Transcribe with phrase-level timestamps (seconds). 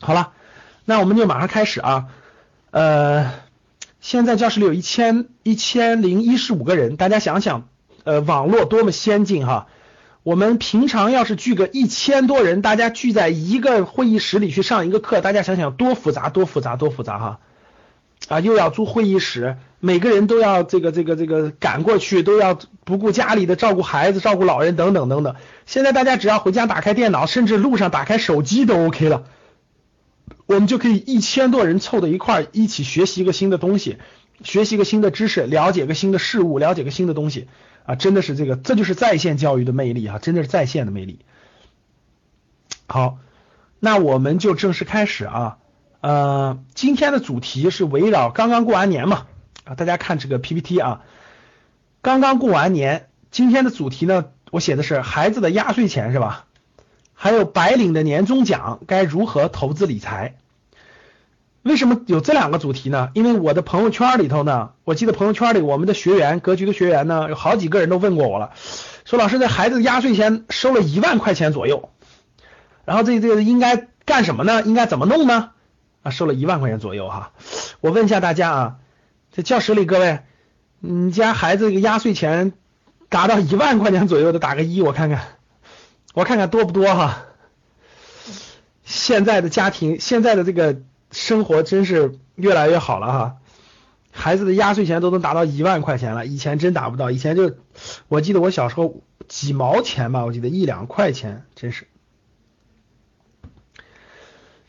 [0.00, 0.32] 好了，
[0.84, 2.06] 那我们就马上开始啊。
[2.70, 3.30] 呃，
[4.00, 7.68] 现在教室里有一千一千零一十五个人，大家想想，
[8.04, 9.66] 呃，网络多么先进哈。
[10.22, 17.38] 我们平常要是聚个一千多人，大家聚在一个会议室里去上一个课，大家想想多复杂，多复杂，多复杂哈。
[18.28, 25.34] 啊，又要租会议室，每个人都要这个这个这个赶过去，都要不顾家里的照顾孩子、照顾老人等等等等。
[25.64, 29.24] 现在大家只要回家打开电脑，甚至路上打开手机都 OK 了，
[30.50, 33.98] 我们就可以一千多人凑到一块儿，一起学习一个新的东西，
[34.42, 37.46] 学习一个新的知识，了解个新的事物，了解个新的东西
[37.84, 41.20] 啊，真的是这个，这就是在线教育的魅力啊，真的是在线的魅力。
[42.88, 43.18] 好，
[43.78, 45.58] 那我们就正式开始啊。
[46.00, 49.28] 呃，今天的主题是围绕刚刚过完年嘛
[49.62, 51.02] 啊，大家看这个 PPT 啊，
[52.02, 56.46] 刚刚过完年，今天的主题呢，我写的是孩子的压岁钱是吧？
[57.14, 60.38] 还有白领的年终奖该如何投资理财？
[61.62, 63.10] 为什么有这两个主题呢？
[63.12, 68.52] 因为我的朋友圈里头呢，我记得朋友圈里我们的学员，格局的学员呢，有好几个人都问过我了，
[69.04, 71.90] 说老师这孩子压岁钱收了一万块钱左右，
[72.86, 74.62] 然后这这个应该干什么呢？
[74.62, 75.50] 应该怎么弄呢？
[76.02, 77.32] 啊，收了一万块钱左右哈，
[77.80, 78.76] 我问一下大家啊，
[79.30, 80.20] 在教室里各位，
[80.78, 82.54] 你家孩子这个压岁钱
[83.10, 85.20] 达到一万块钱左右的打个一，我看看，
[86.14, 87.24] 我看看多不多哈？
[88.82, 90.80] 现在的家庭，现在的这个
[91.10, 93.36] 生活真是越来越好了哈，
[94.12, 97.54] 孩子的压岁钱都能达到一万块钱了，以前真达不到，以前就
[98.08, 101.86] 我记得我小时候几毛钱吧，我记得一两块钱，真是。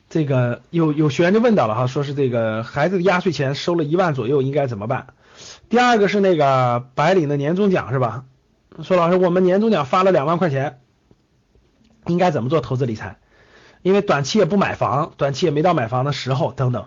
[0.10, 5.08] 这个有有学员就问到了哈，说是这个孩子的压岁钱收了一万左右，应该怎么办？
[5.70, 8.26] 第二个是那个白领的年终奖是吧？
[8.84, 10.82] 说老师，我们年终奖发了两万块钱，
[12.08, 13.20] 应该怎么做投资理财？
[13.82, 16.86] 因为短期也不买房，短期也没到买房的时候等等，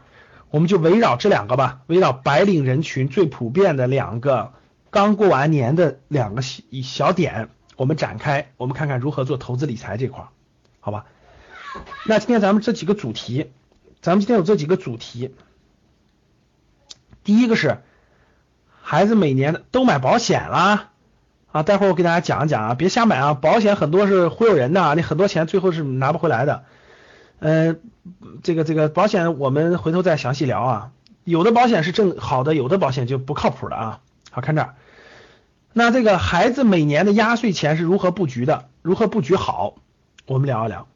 [0.51, 4.53] 我们就围绕这两个吧，围绕白领人群最普遍的两个
[4.91, 10.25] 刚过完年的两个小小点，我们展开，我们看看如何做投资理财这块，
[10.81, 11.07] 好吧？
[12.07, 13.51] 那今天咱们这几个主题，
[14.01, 15.35] 咱们今天有这几个主题。
[17.25, 17.83] 第一个是
[18.81, 20.91] 孩子每年都买保险啦
[21.51, 26.65] 啊，待会儿我给大家讲一讲啊，别瞎买啊，保险很多是忽悠人的啊，你很多钱最后是拿不回来的。
[27.47, 27.79] 嗯，
[28.43, 30.91] 这个这个保险我们回头再详细聊啊，
[31.25, 34.01] 有的保险是正好的，有的保险就不靠谱的啊。
[34.31, 34.77] 好看这儿，
[35.75, 38.71] 那这个孩子每年的压岁钱是如何布局的？
[38.81, 39.75] 如何布局好？
[40.27, 40.87] 我们聊一聊。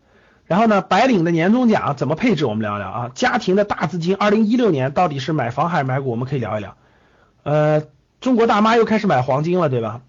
[0.46, 2.46] 然后呢，白领的年终奖怎么配置？
[2.46, 3.10] 我们聊一聊啊。
[3.14, 6.10] 家庭的大资金，二零一六年到底是买房还是买股？
[6.10, 6.76] 我们可以聊一聊。
[7.42, 7.82] 呃，
[8.22, 10.00] 中国大妈又开始买黄金了，对吧？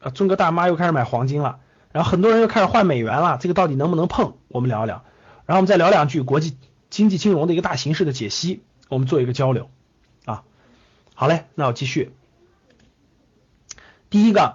[0.00, 1.58] 呃，中国大妈又开始买黄金了，
[1.92, 4.32] 然后很多人又开始换美元了，这个到底能不能碰？
[4.48, 5.04] 我们聊一聊。
[5.52, 6.56] 然后我们再聊两句国际
[6.88, 9.68] 经济金融的一个大形势的解析，我们做一个交流
[10.24, 10.44] 啊。
[11.12, 12.14] 好嘞，那我继续。
[14.08, 14.54] 第一个，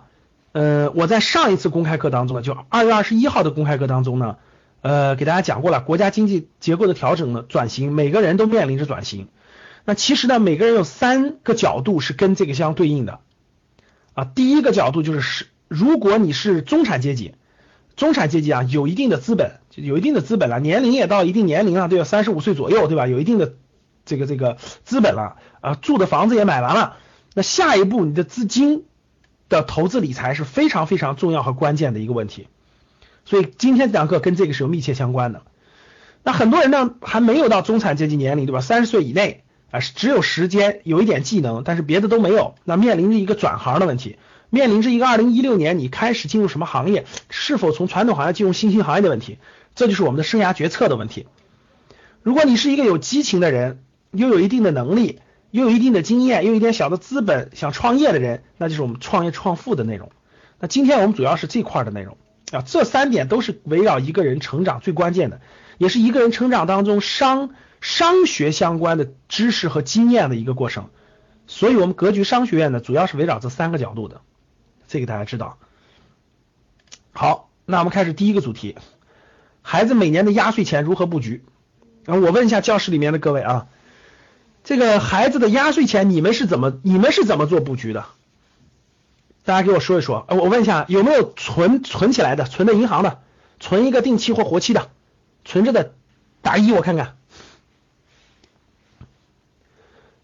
[0.54, 4.38] 呃，我在上一次公开课当中，就二月二十一号的公开课当中呢。
[4.82, 9.28] 呃，给大家讲过了，国家经济结构的调整呢，转型，每个人都面临着转型。
[9.86, 13.20] 那其实呢，每个人有三个角度是跟这个相对应的
[14.16, 14.26] 啊。
[14.26, 17.36] 第一个角度就是是，如果你是中产阶级，
[17.98, 23.08] 中产阶级啊，有一定的资本，就有一定的资本了，年龄也到一定年龄了，都要三十五岁左右，对吧？
[23.08, 23.56] 有一定的
[24.06, 26.96] 这个这个资本了啊，住的房子也买完了，
[27.34, 28.86] 那下一步你的资金
[29.50, 32.48] 的投资理财是非常非常重要和关键的一个问题。
[33.26, 35.42] 所以今天这堂课跟这个是有密切相关的。
[36.24, 38.62] 那很多人呢还没有到中产阶级年龄，对吧？
[38.62, 42.56] 三十岁以内啊，只有时间，有一点技能，但是别的都没有。
[42.64, 44.18] 那面临着一个转行的问题，
[44.50, 49.38] 面临着一个二零一六年你开始进入什么行业，是否从传统行业进入新兴行业的问题，
[49.76, 51.28] 这就是我们的生涯决策的问题。
[52.24, 55.20] 如果你是一个有激情的人，又有一定的能力，
[55.52, 60.12] 又有一定的经验，又有一点小的资本，想创业的人，那就是我们创业创富的内容。
[60.60, 62.18] 那今天我们主要是这块的内容。
[62.52, 65.42] 啊，这三点都是围绕一个人成长最关键的，
[65.78, 67.50] 也是一个人成长当中商
[67.82, 70.90] 商学相关的知识和经验的一个过程。
[71.46, 74.22] 所以，我们格局商学院呢，主要是围绕这三个角度的，
[74.88, 75.58] 这个大家知道。
[77.12, 78.76] 好，那我们开始第一个主题：
[79.62, 81.44] 孩子每年的压岁钱如何布局？
[82.06, 83.68] 啊，我问一下教室里面的各位啊，
[84.64, 88.06] 这个孩子的压岁钱你们是怎么你们是怎么做布局的？
[89.44, 93.22] 大家给我说一说，我问一下，有没有存存起来的，存在银行的，
[93.60, 94.90] 存一个定期或活期的，
[95.46, 95.94] 存着的，
[96.42, 97.18] 打一我看看，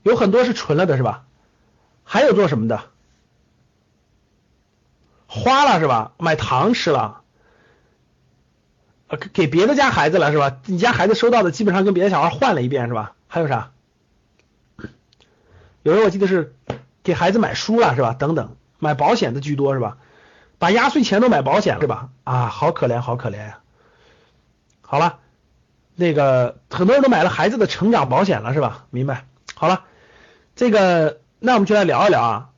[0.03, 1.25] 有很多是存了的是吧？
[2.03, 2.92] 还有做什么的？
[5.35, 6.11] 花了是吧？
[6.19, 7.21] 买糖吃了，
[9.07, 10.59] 呃给别的家孩子了是吧？
[10.67, 13.13] 你家孩子收到的基本上跟别的小孩换了一遍是吧？
[13.27, 13.71] 还有啥？
[15.81, 16.55] 有人我记得是
[17.01, 18.13] 给孩子买书了是吧？
[18.13, 19.97] 等等，买保险的居多是吧？
[20.59, 22.09] 把压岁钱都买保险了是吧？
[22.23, 23.59] 啊，好可怜，好可怜呀！
[24.81, 25.17] 好了，
[25.95, 28.85] 那个很多人都买了孩子的成长保险了是吧？
[28.91, 29.25] 明白？
[29.55, 29.85] 好了，
[30.55, 32.49] 这个那我们就来聊一聊啊，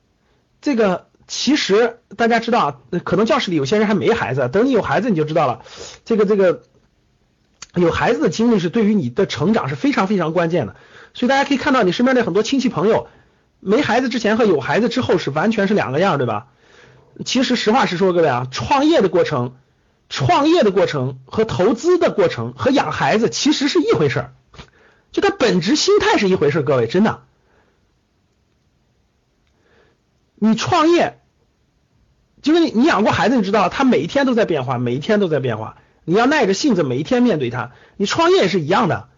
[0.60, 5.62] 这个其实大家知道啊，可能教室里有些人还没孩子，等你有孩子你就知道了，
[6.04, 6.62] 这个这个
[7.74, 10.76] 有孩子的经历是对于你的成长是非常非常关键的，
[11.14, 13.08] 所以大家可以看到你身边的很多亲戚朋友
[13.60, 16.46] 没孩子之前和有孩子之后是完全是两个样，对吧？
[17.24, 19.56] 其实实话实说，各位啊，创业的过程、
[20.08, 24.32] 创业的过程和投资的过程和养孩子其实是一回事儿，
[25.12, 26.62] 就它本质心态是一回事儿。
[26.62, 27.22] 各位，真的，
[30.36, 31.18] 你创业，
[32.42, 37.72] 就是你你养过孩子，你知道他每一天都在变化，每一天都在变化，你要耐着性子每一天面对他。
[37.96, 39.08] 你创业也是一样的，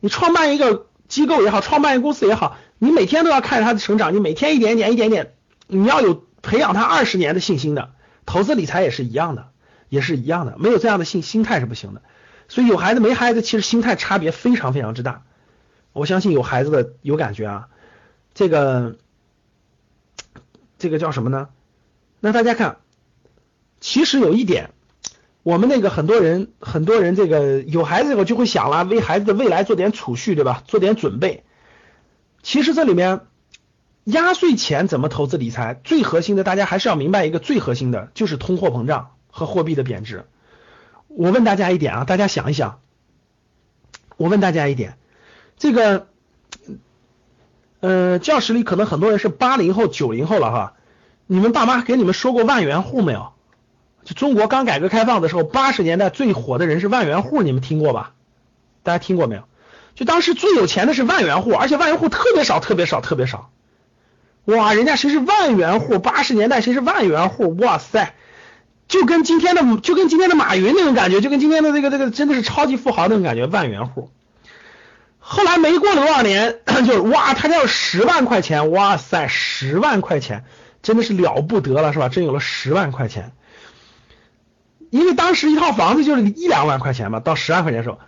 [0.00, 5.34] 你创办一个机构也好，创办一个公司也好，你每天都要看着他的成长，你每天一点点一点点，
[5.66, 6.26] 你要有。
[6.40, 7.90] 培养他二十年的信心的，
[8.24, 9.48] 投资理财也是一样的，
[9.88, 12.02] 也是一样的，没有这样的心心态是不行的。
[12.46, 15.24] 所以有孩子没孩子，其实心态差别非常非常之大。
[15.92, 17.68] 我相信有孩子的有感觉啊，
[18.34, 18.96] 这个
[20.78, 21.48] 这个叫什么呢？
[22.20, 22.78] 那大家看，
[23.80, 24.70] 其实有一点，
[25.42, 30.62] 我们那个很多人很多人这个有孩子以后就会想了，为孩子的未来做点储蓄，对吧？
[30.66, 31.44] 做点准备。
[32.42, 33.20] 其实这里面。
[34.04, 35.78] 压岁钱怎么投资理财？
[35.84, 40.24] 最核心的，大家还是要明白一个最核心的，就是通货膨胀和货币的贬值。
[41.08, 42.80] 我问大家一点啊，大家想一想，
[44.16, 44.96] 我问大家一点，
[45.58, 46.06] 这个，
[47.80, 50.72] 呃，教室里可能很多人是八零后、九零后了哈，
[51.26, 53.32] 你们爸妈给你们说过万元户没有？
[54.04, 58.12] 就中国刚改革开放的时候，八十年代最火的人是万元户，你们听过吧？
[58.82, 59.42] 大家听过没有？
[59.94, 63.50] 就当时最有钱的是万元户，而且万元户特别少，特别少，特别少。
[64.44, 65.98] 哇，人家谁是万元户？
[65.98, 67.54] 八十年代谁是万元户？
[67.56, 68.14] 哇塞，
[68.88, 74.10] 就跟今天的就跟今天的马云那种感觉，就跟今天的这个这个真的是超级富豪那种感觉，万元户。
[75.30, 80.44] 后来没过了多少年， 就是哇，他家有十万块钱，哇塞，十万块钱
[80.82, 82.08] 真的是了不得了，是吧？
[82.08, 83.32] 真有了十万块钱，
[84.88, 87.98] 因为当时一套房子就是一两万块钱嘛，到十万块钱的时候，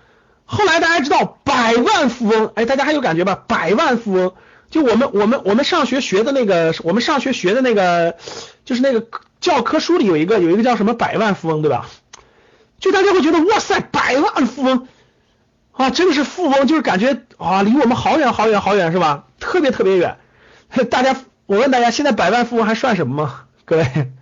[0.47, 3.35] 后来大家知道百万富翁，哎，大家还有感觉吧？
[3.47, 4.33] 百万富翁。
[4.71, 8.17] 就我们我们我们上学学的那个，我们上学学的那个，
[8.65, 9.05] 就是那个
[9.41, 11.91] 教科书里有一个有一个叫什么百万富翁，对吧？
[12.79, 14.87] 就大家会觉得哇塞，百万富翁
[15.73, 19.25] 啊，真的是富翁，就是感觉啊，离我们好远好远好远，是吧？
[19.39, 20.19] 特别特别远。
[20.91, 23.43] 大家，我问大家，现在百万富翁还算什么吗？
[23.65, 24.13] 各位，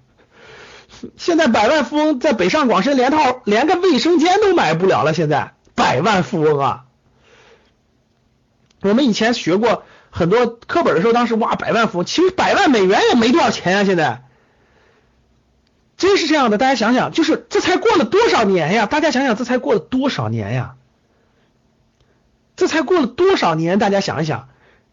[1.17, 5.15] 现在百万富翁在北上广深连套连个卫生间都买不了了。
[5.15, 6.85] 现在百万富翁啊，
[8.83, 9.85] 我们以前学过。
[10.11, 13.85] 很多课本的时候，当时哇，百万富翁，其实百万美元也没多少钱啊！
[13.85, 14.23] 现在
[15.99, 18.87] 真是这样的，大家想想，就是这才过了多少年呀？
[18.87, 20.77] 大家想想，这才过了多少年呀？
[22.59, 23.79] 这才过了多少年？
[23.79, 24.49] 大家想一想，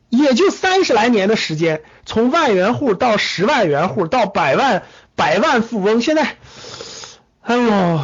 [0.09, 4.83] 也就三十来年的时间，从万元户到十万元户到百万
[5.15, 6.37] 百万富翁，现在，
[7.41, 7.99] 哎呦，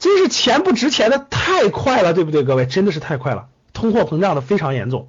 [0.00, 2.42] 真是钱不值钱的太快了，对不对？
[2.42, 5.08] 各位，真的是太快了，通货膨胀的非常严重。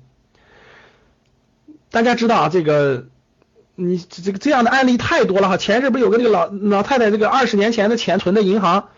[1.89, 3.08] 大家知道啊，这个
[3.74, 5.58] 你这这个这样的案例太多了哈。
[5.58, 8.89] 前阵不是有个那个老老太太，这个二十年前的钱存的银行，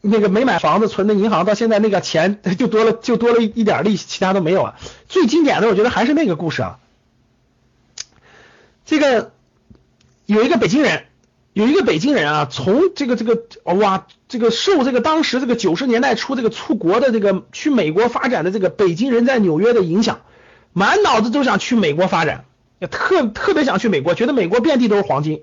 [0.00, 4.74] 那个没买房子存的银行，到现在那个钱 就多了，就多了一点利息，其他都没有啊。
[5.08, 6.78] 最经典的，我觉得还是那个故事啊。
[8.84, 9.32] 这个
[10.26, 11.04] 有一个北京人，
[11.52, 20.20] 有一个北京人啊，从这个这个哇，这个受这个当时这个九十年代初这个出国的这个去美国发展的这个北京人在纽约的影响。
[20.72, 22.44] 满脑子都想去美国发展，
[22.78, 25.42] 也特特别想去美国，觉得美国遍地都是黄金。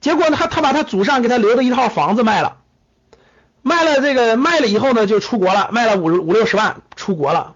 [0.00, 2.58] 结果呢，他他把他祖上给他留的一套房子卖了，
[3.62, 7.54] 卖了这个卖了以后呢，就出国了，卖了五五六十万出国了。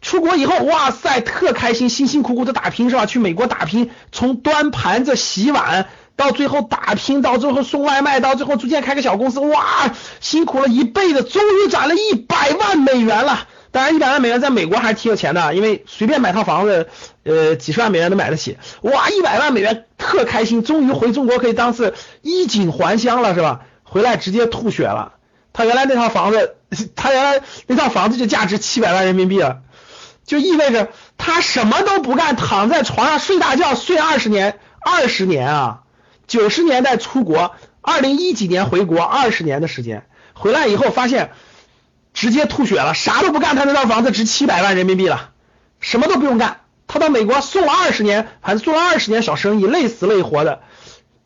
[0.00, 3.06] 出国以后，哇塞，特开心，辛辛苦苦的打拼是吧？
[3.06, 13.46] 去美国打拼，从端盘子洗碗到最后打拼，到最后送外卖，到最后逐渐开个小公司，哇，辛苦了一辈子，终于攒了一百万美元了。
[13.70, 16.88] 当然，一百万美元在美国还是挺有钱的，因为随便买套房子，
[17.22, 18.58] 呃，几十万美元都买得起。
[18.80, 23.60] 哇，一百万美元特开心，终于回中国可以当是衣锦还乡了，是吧？
[23.84, 25.12] 回来直接吐血了。
[25.52, 26.56] 他原来那套房子，
[26.96, 29.60] 他原来那套房子就价值七百万人民币了，
[30.24, 35.82] 就意味着他什么都不干，躺在床上睡大觉，睡二十年，二十年啊！
[36.26, 41.32] 九十年代出国，二零一几年回国，二十年的时间，回来以后发现。
[42.14, 45.30] 直接吐血了，啥都不干，他那套房子值七百万人民币了，
[45.80, 50.60] 什么都不用干，他到美国送了二十年，还是做了二十年小生意，累死累活的，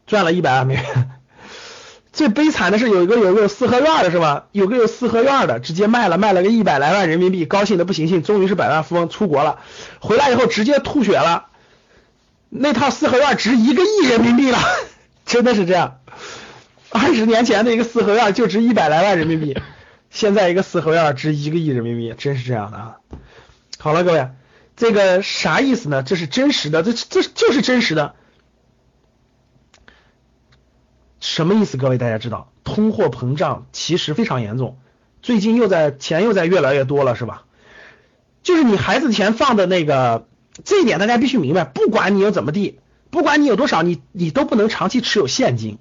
[0.07, 1.11] 赚了一百万美元。
[2.17, 4.47] 最悲惨的是有一个有个有四合院的是吧？
[4.51, 9.59] 有个有四合院的，直接卖了卖了个一百来万人民币，高兴的不行行，终于是百万富翁出国了，
[10.01, 11.49] 回来以后直接吐血了，
[12.49, 14.59] 那套四合院值一个亿人民币了，
[15.27, 15.99] 真的是这样。
[16.89, 19.55] 二十年前的一个四合院就值一百来万人民币，
[20.09, 22.97] 现在一个四合院值一个亿人民币，真是这样的啊！
[23.79, 24.31] 好了，各位，
[24.75, 26.03] 这个啥意思呢？
[26.03, 28.15] 这是真实的，这这就是真实的。
[31.27, 31.77] 什么意思？
[31.77, 34.79] 各位大家知道，通货膨胀其实非常严重，
[35.23, 37.43] 最近又在钱又在越来越多了，是吧？
[38.45, 40.29] 就是你孩子钱放的那个，
[40.65, 42.79] 这一点大家必须明白，不管你有怎么地，
[43.11, 45.79] 不管你有多少，你你都不能长期持有现金。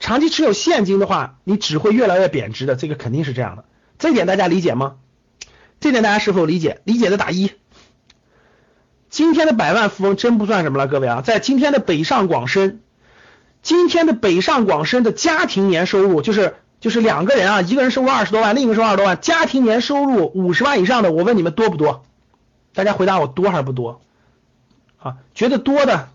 [0.00, 3.64] 长期持有现金的话，你只会越来越贬值的，这个肯定是这样的。
[3.96, 4.96] 这点大家理解吗？
[5.78, 6.80] 这点大家是否理解？
[6.82, 7.52] 理解的打一。
[9.08, 12.80] 今天的百万富翁真不算什么了，各位啊，在今天的北上广深，
[13.62, 22.04] 今天的北上广深的家庭年收入就是就是两个人啊，一个人收入二十多万，另一个收入二十多万，家庭年收入五十万以上的，我问你们多不多？
[22.72, 24.00] 大家回答我多还是不多？
[24.98, 26.08] 啊，觉得多的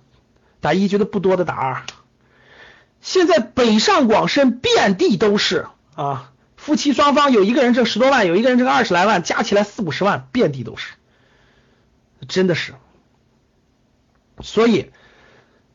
[0.61, 1.83] 打一，觉得不多的打二。
[3.01, 10.93] 现在北上广深遍地都是啊，夫妻双方有一个人挣十多万，有一个人挣二十来万，加起来四五十万，遍地都是，
[12.27, 12.73] 真的是。
[14.41, 14.91] 所以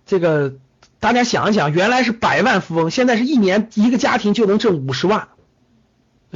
[0.07, 0.55] 这个
[1.01, 5.29] 大家想一想，原来是百万富翁，现在是一年一个家庭就能挣五十万，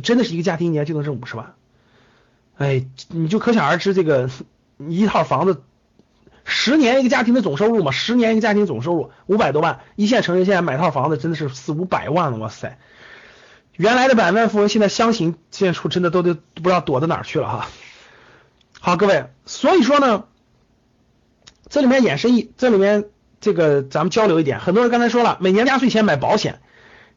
[0.02, 1.54] 真的是一个家庭一年就能挣五十万。
[2.56, 4.28] 哎，你就可想而知，这个
[4.78, 5.62] 一套房子。
[6.47, 12.78] 十年一个家庭的总收入嘛，十年一个家庭总收入五百多万，一线城市现在买套房子真的是四五百万了，哇塞！
[13.76, 17.68] 原来的百万富翁现在相形见绌，真的都都不知道躲到哪儿去了哈。
[18.78, 20.25] 好，各位，所以说呢，
[21.71, 23.06] 这里面衍生一，这里面
[23.45, 26.63] 这个咱们交流一点，很多人刚才说了，每年压岁钱买保险，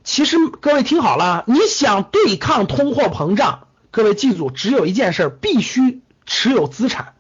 [0.04, 7.14] 其实各位听好了，你想对抗通货膨胀，各位记住，只有一件事，必须持有资产。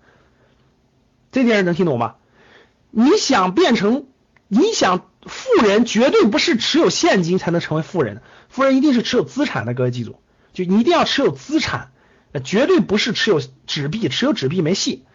[1.31, 2.15] 这件事能听懂吗？
[2.91, 4.07] 你想变成
[4.49, 9.73] 你想富人，绝对不是持有现金才能成为富人，富人一定是持有资产的。
[9.73, 10.19] 各位记住，
[10.51, 11.91] 就你一定要持有资产，
[12.43, 15.05] 绝对不是持有纸币，持有纸币没戏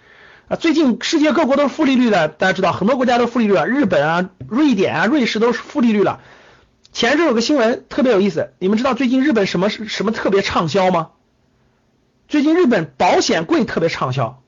[0.52, 0.56] 啊！
[0.56, 6.20] 最近世界各国都是负利率的，大家知道很多国家都负利率了，日本啊、瑞典啊、瑞士都是负利率了。
[6.92, 11.12] 前阵有个新闻特别有意思，你们知道最近日本什么什么特别畅销吗？
[12.28, 14.42] 最近日本保险柜特别畅销。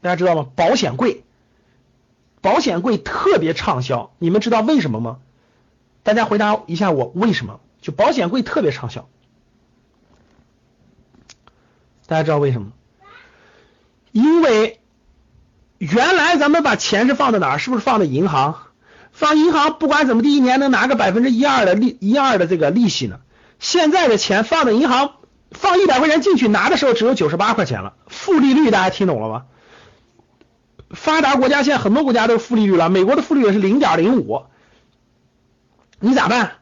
[0.00, 0.46] 大家知道吗？
[0.56, 1.22] 保险柜，
[2.40, 5.18] 保险柜特别畅销，你们知道为什么吗？
[6.02, 7.60] 大家回答一下我，为什么？
[7.82, 9.06] 就保险柜特别畅销，
[12.06, 12.72] 大家知道为什么？
[14.12, 14.79] 因为
[15.80, 17.58] 原来咱们把钱是放在哪儿？
[17.58, 18.66] 是不是放在银行？
[19.12, 23.20] 放银行不管怎么地，一年能拿个百分之一二的利一二的这个利息呢？
[23.58, 25.12] 现在的钱放在银行，
[25.50, 29.44] 放一百块钱进去拿的时候只有九十八块钱了，负利率，大家听懂了吗？
[30.90, 34.42] 发达国家现在很多国家都是负利率了，美国的负利率是零点零五，
[35.98, 36.58] 你咋办？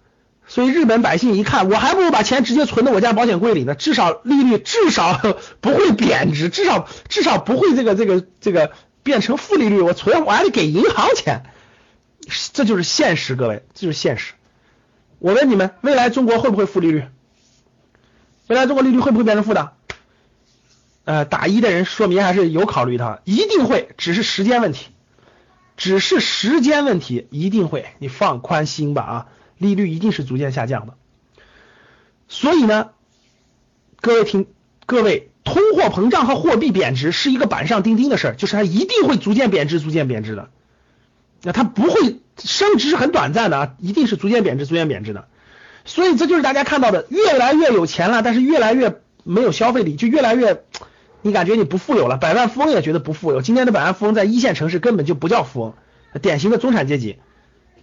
[0.46, 5.20] 所以日本百姓一看，我还不如把钱直接存到我家保险柜里呢，至少利率至少
[5.60, 8.70] 不会贬值，至少至少不会这个这个这个
[9.09, 11.45] 变成负利率，我存我还得给银行钱，
[12.53, 14.35] 这就是现实，各位，这就是现实。
[15.19, 17.07] 我问你们，未来中国会不会负利率？
[18.49, 19.73] 未来中国利率会不会变成负的？
[21.07, 24.91] 呃，打一的人说明还是有考虑的，一定会，只是时间问题，
[25.79, 30.99] 只是时间问题，一定会，你放宽心吧啊，利率一定是逐渐下降的。
[32.29, 32.91] 所以呢，
[34.03, 34.49] 各位听，
[34.85, 40.50] 各位，通货膨胀和货币贬值是一个板上钉钉的事儿，就是它一定会逐渐贬值，逐渐贬值的。
[41.43, 45.26] 那它不会升值是很短暂的啊，一定是逐渐贬值，逐渐贬值的。
[45.85, 50.62] 所以这就是大家看到的，越来越有钱了，但是越来越没有消费力，就越来越。
[51.21, 53.43] 你感觉你不富有了，百万富翁也觉得不富有。
[53.43, 55.75] 今天的百万富翁在一线城市根本就不叫富翁，
[56.23, 57.19] 典型的中产阶级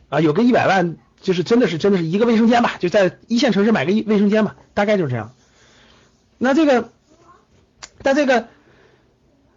[0.07, 5.34] 啊，有个一百万就是真的是真的是一个卫生间吧，就在一线城市买个卫生间吧，大概就是这样。
[6.38, 6.91] 那这个，
[8.05, 8.50] 那这个，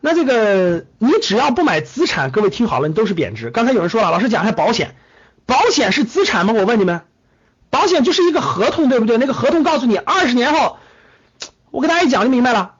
[0.00, 3.50] 那这个，你只要不买资产，各位听好了，你都是贬值。
[3.50, 4.95] 刚才有人说了，老师讲一下保险，
[5.45, 6.55] 保险是资产吗？
[6.57, 7.02] 我问你们，
[7.69, 9.19] 保险就是一个合同，对不对？
[9.19, 10.78] 那个合同告诉你二十年后，
[11.71, 12.76] 我给大家一讲就明白了。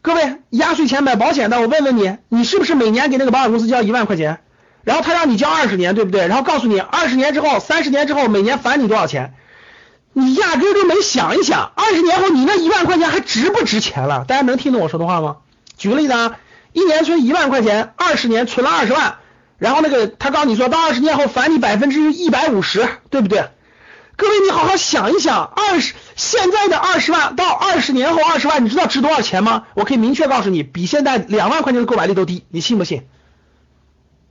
[0.00, 4.40] 各位，压岁钱买保险的，我问问你，你是不是每年给那个保险公司交一万块钱？
[4.82, 6.26] 然后他让你交二十年，对不对？
[6.26, 9.34] 然后告诉你二十年之后、三十年之后每年返你多少钱？
[10.18, 14.24] 你压根都没想一想，二十年后你那一万块钱还值不值钱了？
[14.26, 15.36] 大家能听懂我说的话吗？
[15.76, 16.38] 举个例子啊，
[16.72, 19.18] 一年存一万块钱，二十年存了二十万，
[19.58, 23.50] 然后那个他告诉你说到二十年后返你百分之一百五十，对不对？
[24.16, 29.64] 各位你好好想一想，二十现在的二十万到二十年后二十万，你知道值多少钱吗？
[29.74, 33.02] 我可以明确告诉你，比现在两万块钱的购买力都低，你信不信？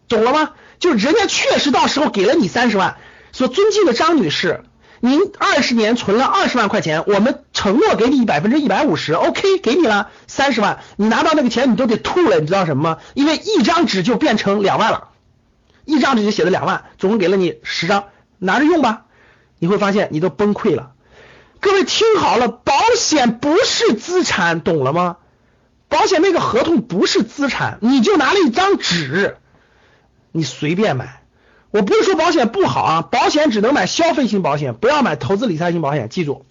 [0.08, 0.54] 懂了吗？
[0.80, 2.98] 就是人家确实到时候给了你三十万，
[3.32, 4.64] 所尊敬的张女士。
[5.06, 12.98] 您二十年存了二十万块钱，我们承诺给你百分之一百五十，OK，给你了三十万，你拿到那个钱你都得吐了，你知道什么吗？
[13.14, 15.10] 因为一张纸就变成两万了，
[15.86, 18.06] 一张纸就写了两万，总共给了你十张，
[18.40, 19.04] 拿着用吧，
[19.60, 20.94] 你会发现你都崩溃了。
[21.60, 25.18] 各位听好了，保险不是资产，懂了吗？
[25.88, 29.38] 保险那个合同不是资产，你就拿了一张纸，
[30.32, 31.22] 你随便买。
[31.76, 36.46] 我不是说保险不好啊，保险只能买消费型保险，不要买投资理财型保险，记住。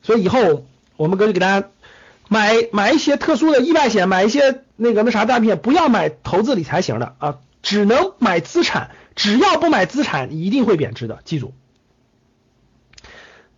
[0.00, 0.64] 所以以后
[0.96, 1.68] 我们可以给大家
[2.28, 11.52] 买买一些特殊的意外险，买一些那个那啥诈骗，不要买投资理财型的啊，只能买资产，只要不买资产，一定会贬值的，记住。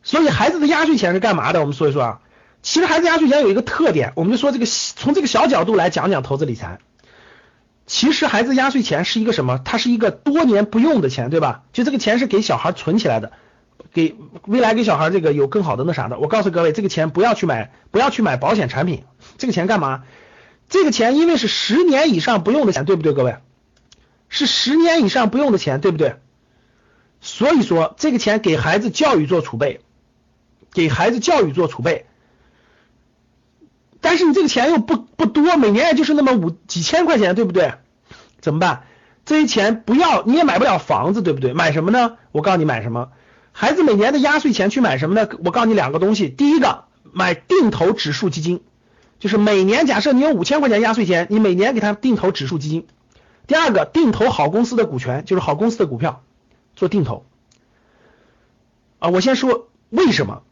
[0.02, 1.60] 所以孩子的压岁钱是干嘛的？
[1.60, 2.20] 我们说一说啊，
[2.62, 6.80] 其实孩子压岁钱有一个特点，我们就说这个从这个小角度来讲讲投资理财。
[7.88, 9.58] 其实孩子压岁钱是一个什么？
[9.64, 11.62] 它是一个多年不用的钱，对吧？
[11.72, 13.32] 就这个钱是给小孩存起来的，
[13.94, 14.14] 给
[14.44, 16.18] 未来给小孩这个有更好的那啥的。
[16.18, 19.04] 我告诉各位，这个钱不要去买，不要去买保险产品。
[19.38, 20.04] 这个钱干嘛？
[20.68, 23.14] 这个钱因为是十年以上不用的钱，对不对？
[23.14, 23.38] 各位，
[24.28, 26.16] 是十年以上不用的钱，对不对？
[27.22, 29.80] 所以说这个钱给孩子教育做储备，
[30.74, 32.04] 给孩子教育做储备。
[34.00, 37.74] 但是你这个钱又不不多，每年也就是那么五几千块钱，对不对？
[38.40, 38.84] 怎么办？
[39.24, 41.52] 这些钱不要，你也买不了房子，对不对？
[41.52, 42.16] 买什么呢？
[42.32, 43.10] 我告诉你买什么。
[43.52, 45.28] 孩子每年的压岁钱去买什么呢？
[45.44, 46.28] 我告诉你两个东西。
[46.28, 48.62] 第一个，买定投指数基金，
[49.18, 52.86] 就是每年假设你有五千块钱压岁钱，你每年给他定投指数基金。
[53.46, 56.22] 第二个，定投好公司的股权，就是好公司的股票
[56.76, 57.26] 做定投。
[59.00, 60.42] 啊，我先说为什么。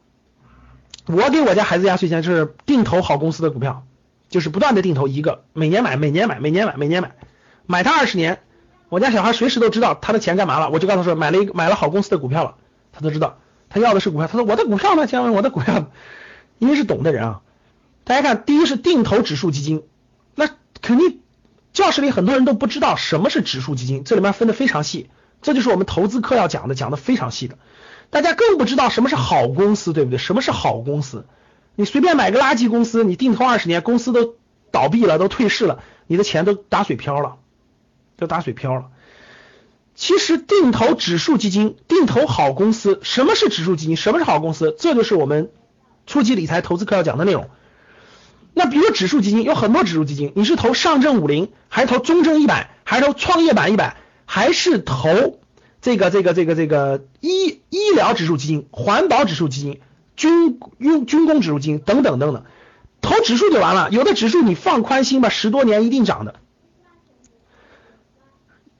[1.06, 3.86] 我给我家孩子压岁钱就是定投好公司的股票，
[4.28, 7.12] 就是不断的定投一个，每年买，每年买，每年买，每年买，
[7.66, 8.40] 买它二十年。
[8.88, 12.54] 我家小孩随时都知道他的钱干嘛了，我就告诉他说买了一个买了好公司的股票了，
[12.92, 13.38] 他都知道
[13.68, 14.26] 他要的是股票。
[14.26, 15.06] 他说我的股票呢？
[15.06, 15.90] 先问我的股票，
[16.58, 17.40] 因为是懂的人啊。
[18.04, 19.82] 大家看，第一是定投指数基金，
[20.36, 20.48] 那
[20.80, 21.20] 肯定
[21.72, 25.10] 教室里很多人都不知道什么是指数基金，这里面分的非常细，
[25.42, 27.58] 这就是我们投资课要讲的，讲的非常细的。
[28.10, 30.18] 大家更不知道什么是好公司，对不对？
[30.18, 31.26] 什么是好公司？
[31.74, 34.36] 你随便买个垃圾公司，你定投二十年，公司都
[34.70, 37.36] 倒闭了，都退市了，你的钱都打水漂了，
[38.16, 38.86] 都打水漂了。
[39.94, 43.96] 其实定投指数基金，定投好公司，什么是指数基金？
[43.96, 44.74] 什么是好公司？
[44.78, 45.50] 这就是我们
[46.06, 47.50] 初级理财投资课要讲的内容。
[48.54, 55.40] 那比如指数基金有很多指数基金，你是投上证五零，还是投中证一百，还是投创业板一百，还是投？
[55.86, 59.80] 这个这个这个这个医医疗指数基金、环保指数基金、
[60.16, 62.42] 军用军工指数基金等等等等，
[63.00, 63.88] 投指数就完了。
[63.92, 66.34] 有的指数你放宽心吧，十多年一定涨的。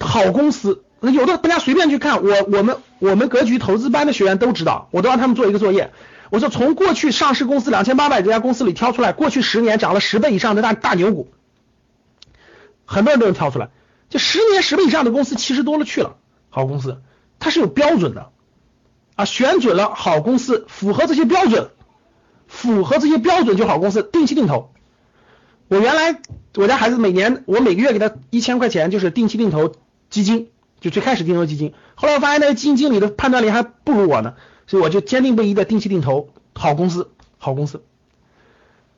[0.00, 5.92] 好公司，有的大家随便去看，我我们我们格局投资班的学员都知道，我都让他们做一个作业。
[6.30, 11.28] 我说从过去上市公司两千八百多家公司里挑出来，过去十年涨了十倍以上的大大牛股，
[12.84, 13.68] 很多人都能挑出来。
[14.08, 16.16] 就十年十倍以上的公司其实多了去了。
[16.56, 17.02] 好公司，
[17.38, 18.30] 它是有标准的
[19.14, 21.68] 啊，选准了好公司，符合这些标准，
[22.46, 24.72] 符合这些标准就好公司，定期定投。
[25.68, 26.18] 我原来
[26.54, 29.74] 我家孩子每年我每个月给他一千块钱，就是定期定投
[30.08, 30.48] 基金，
[30.80, 34.32] 就最开始定投基金，后来我发现那个基金经理的判断力还不如我呢，
[34.66, 37.82] 所以我就坚定不移的定期定投好公司，好公司，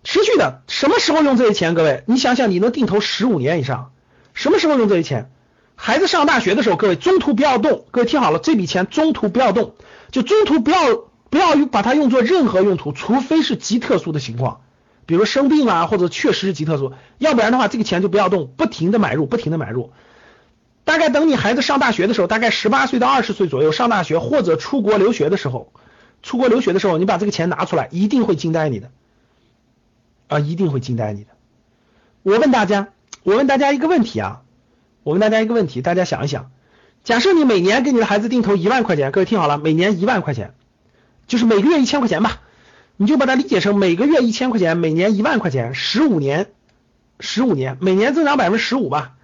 [0.04, 1.74] 持续的，什么时候用这些钱？
[1.74, 3.90] 各位，你想想，你能定投十五年以上，
[4.32, 5.32] 什么时候用这些钱？
[5.80, 7.84] 孩子上大学的时候，各位中途不要动。
[7.92, 9.76] 各位听好了，这笔钱中途不要动，
[10.10, 14.62] 就中途不要不要把它用作任何用途，除非是极特殊的情况，
[15.06, 19.92] 比如生病啦，或者确实是极特殊，要不然的话，这个钱就不要动，不停的买入，不停的买入。
[20.84, 25.72] 大概等你孩子上大学的时候，大概十八岁到二十岁左右上大学或者出国留学的时候，
[26.24, 28.90] 出国留学的时候，你把这个钱拿出来，一定会惊呆你的
[30.26, 31.30] 啊，一定会惊呆你的。
[32.24, 32.88] 我问大家，
[33.22, 34.42] 我问大家一个问题啊。
[35.08, 36.50] 我问大家一个问题，大家想一想，
[37.02, 40.52] 假设你每年给你的孩子定投一万块钱，各位听好了，每年一万块钱，
[41.26, 42.42] 就是每个月一千块钱吧，
[42.98, 46.50] 你就把它理解成每个月一千块钱，每年一万块钱，十五年，
[47.20, 49.14] 十五年，每年增长百分之十五吧，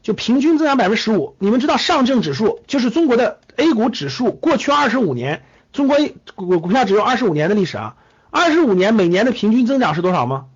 [0.00, 1.36] 就平均增长百分之十五。
[1.38, 5.98] 你们知道上证指数就是中国的 A 股指数，过去二十五年中国
[6.34, 7.96] 股股票只有二十五年的历史啊，
[8.30, 10.46] 二十五年每年的平均增长是多少吗？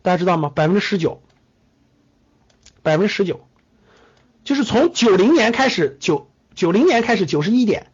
[0.00, 0.50] 大家知道吗？
[0.54, 1.20] 百分之十九，
[2.82, 3.40] 百分之十九，
[4.44, 7.86] 就是从九零年开始，九九零年开始九十一点，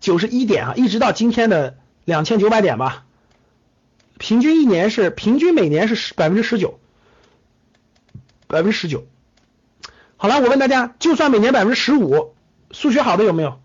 [0.00, 3.04] 九十一点啊，一直到今天的两千九百点吧，
[4.18, 6.78] 平均一年是平均每年是十百分之十九，
[8.46, 9.06] 百分之十九。
[10.16, 12.34] 好了，我问大家，就算每年百分之十五，
[12.70, 13.60] 数学好的有没有？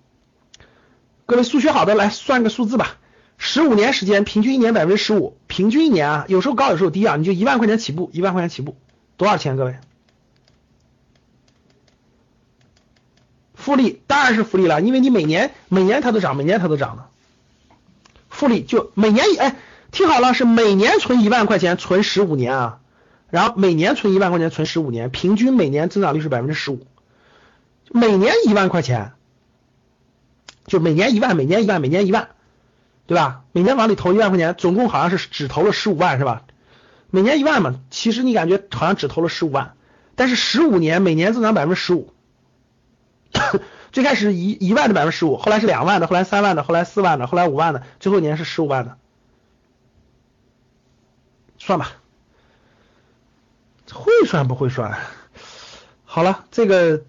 [1.25, 2.97] 各位数学好的来算个数字吧。
[3.37, 8.75] 十五年时间，平均一年百分之十五，平均一年啊，有时候高有时候低啊，你就一万块钱起步，一万块钱起步，
[9.15, 9.55] 多少钱？
[9.55, 9.77] 各位，
[13.61, 17.05] 复利当然是复利了，因为你每年每年它都涨，每年它都涨的，
[18.29, 19.55] 复利就每年哎，
[19.91, 22.79] 听好了，是每年存一万块钱，存十五年啊。
[23.29, 26.85] 然后每年存一万块钱，存十五年，平均每年增长率是百分之十五。
[27.89, 29.13] 每年一万块钱，
[30.65, 32.29] 就每年一万，每年一万，每年一万，
[33.05, 33.43] 对吧？
[33.51, 36.43] 每年往里投一万块钱，总共好像是只投了十五万，是吧？
[37.09, 39.75] 每年一万嘛，其实你感觉好像只投了十五万，
[40.15, 42.11] 但是十五年每年增长百分之十五。
[43.91, 48.97] 最开始一一万的百分之十五，后来是两万的，后来三万的，后来四万的，后来五万的，最后一年是十五万的，
[51.57, 51.93] 算吧。
[53.93, 54.97] 会算不会算？
[56.05, 57.01] 好了，这个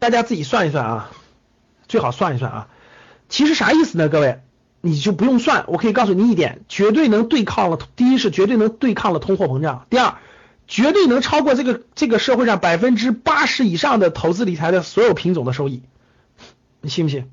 [0.00, 1.10] 大家自己算一算啊，
[1.86, 2.68] 最好算一算啊。
[3.28, 4.08] 其实啥意思呢？
[4.08, 4.40] 各位，
[4.80, 7.78] 你就不用算，我可以告诉你一点，绝对能对抗了。
[7.94, 10.16] 第一是绝对能对抗了通货膨胀，第二
[10.68, 15.82] 绝对能超过这个这个社会上百分之八十以上的投资理财的所有品种的收益，
[16.80, 17.30] 你信不信？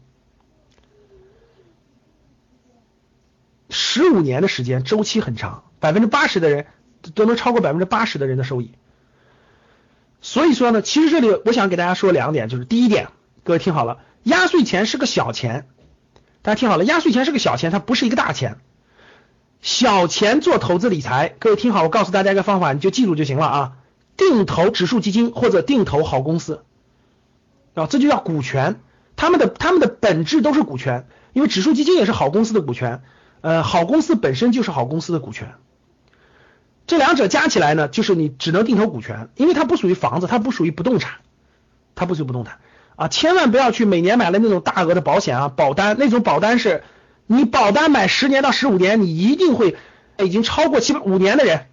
[3.69, 6.67] 十五年的时间周期很长，百分之八十的人
[7.15, 8.71] 都能超过百分之八十的人的收益。
[10.21, 13.09] 所以说呢，其实这里我想给大家说两点，就是第一点，
[13.43, 15.67] 各位听好了，压岁钱是个小钱，
[16.43, 18.59] 大家听好了，压岁钱是个小钱，它不是一个大钱。
[19.63, 23.71] 小钱做投资理财，各位听好，我告诉大家一个方法，你就记住就行了啊。
[24.17, 26.65] 定投指数基金或者定投好公司，
[27.73, 28.81] 啊，这就叫股权，
[29.15, 33.03] 他们的他们的本质都是股权，因为指数基金也是好公司的股权，
[33.39, 35.53] 呃，好公司本身就是好公司的股权。
[36.85, 41.19] 这两者加起来呢，就是你只能定投股权，因为它不属于房子，它不属于不动产，
[41.95, 42.59] 它不属于不动产。
[42.95, 43.07] 啊！
[43.07, 46.83] 千万不要去每年买了那种大额的保险啊，保单那种保单是，
[47.27, 49.75] 你保单买十年到十五年，你一定会
[50.19, 51.67] 已经超过七五年的人，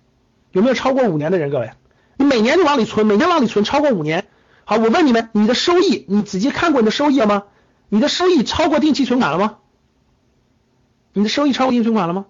[0.53, 1.51] 有没有超过五年的人？
[1.51, 1.73] 各位，
[2.17, 4.27] 你每年就往里存，每年往里存超过五年，
[4.65, 7.45] 好，我问你们，你的收益，你仔细看过你的收益了吗？
[7.89, 9.57] 你的收益超过定期存款了吗？
[11.13, 12.27] 你的收益超过定期存款了吗？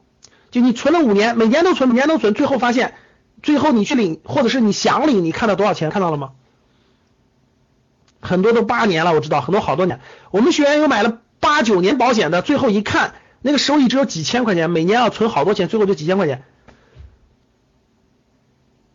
[0.51, 2.95] 就你存了五年，每年都存，每年都存，最后发现，
[3.43, 5.91] 最后你去领，或者是你想领，你看到多少钱？
[5.91, 6.33] 看到了吗？
[8.21, 10.01] 很多都八年了，我知道很多好多年。
[10.31, 16.45] 我们学员有买了八九年保险的，最后一看，那个收益只有几千块钱，每年要存好多钱，最后就几千块钱。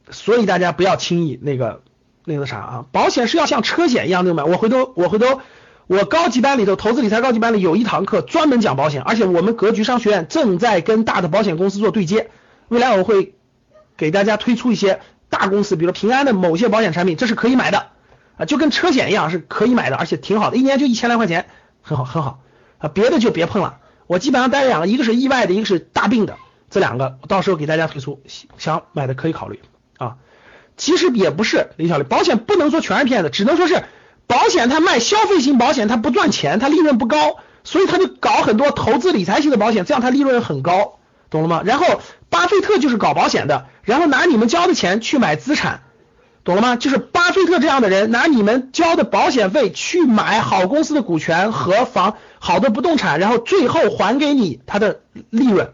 [0.09, 1.81] 所以大家不要轻易那个
[2.23, 4.43] 那个啥啊，保险是要像车险一样那买。
[4.43, 5.41] 我回头我回头。
[5.87, 12.31] 我高级班里头，投资理财高级班里有一堂课专门讲保险，而且我们格局商学院正在跟大的保险公司做对接，
[12.69, 13.35] 未来我会
[13.95, 17.89] 给大家推出一些大公司，比如平安的某些保险产品，这是可以买的
[18.35, 21.45] 啊，就跟车险一样是可以买的，而且挺好的，一年就一千来块钱，
[21.85, 22.39] 很好很好
[22.79, 23.77] 啊，别的就别碰了。
[24.07, 26.37] 我基本上带两个，一个是意外的，一个是大病的，
[26.71, 28.21] 这两个到时候给大家推出，
[28.57, 29.61] 想买的可以考虑
[29.97, 30.15] 啊。
[30.77, 33.83] 其实也不是李小丽，保险不能说全是骗子，只能说是。
[34.27, 40.97] 保险它卖消费型保险，它不赚钱，它利润不高，所以他就搞很多投资理财型的保险，这样它利润很高，
[41.29, 41.61] 懂了吗？
[41.63, 45.81] 然后巴菲特就是搞保险的，然后拿你们交的钱去买资产，
[46.45, 46.75] 懂了吗？
[46.77, 55.73] 就是巴菲特这样的人拿你们交的保险费去买好公司的股权和房好的不动产，然后最后还给你他的利润，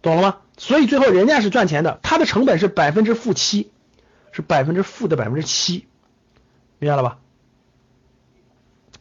[0.00, 0.36] 懂了吗？
[0.56, 3.72] 所以最后人家是赚钱的，他的成本是百分之负七，
[4.30, 5.86] 是百分之负的百分之七，
[6.78, 7.18] 明白了吧？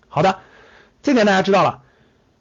[0.07, 0.39] 好的，
[1.03, 1.83] 这点大家知道了。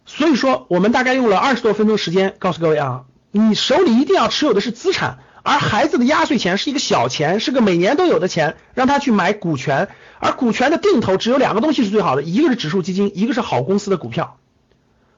[0.06, 9.86] 所以说，我们大概用了二十多分钟时间，告诉各位啊，你手里一定要持有的是资产，而孩子的压岁钱是一个小钱，是个每年都有的钱，让他去买股权。
[10.18, 14.38] 而股权的定投只有两个东西是最好的，一个是指数基金，一个是好公司的股票，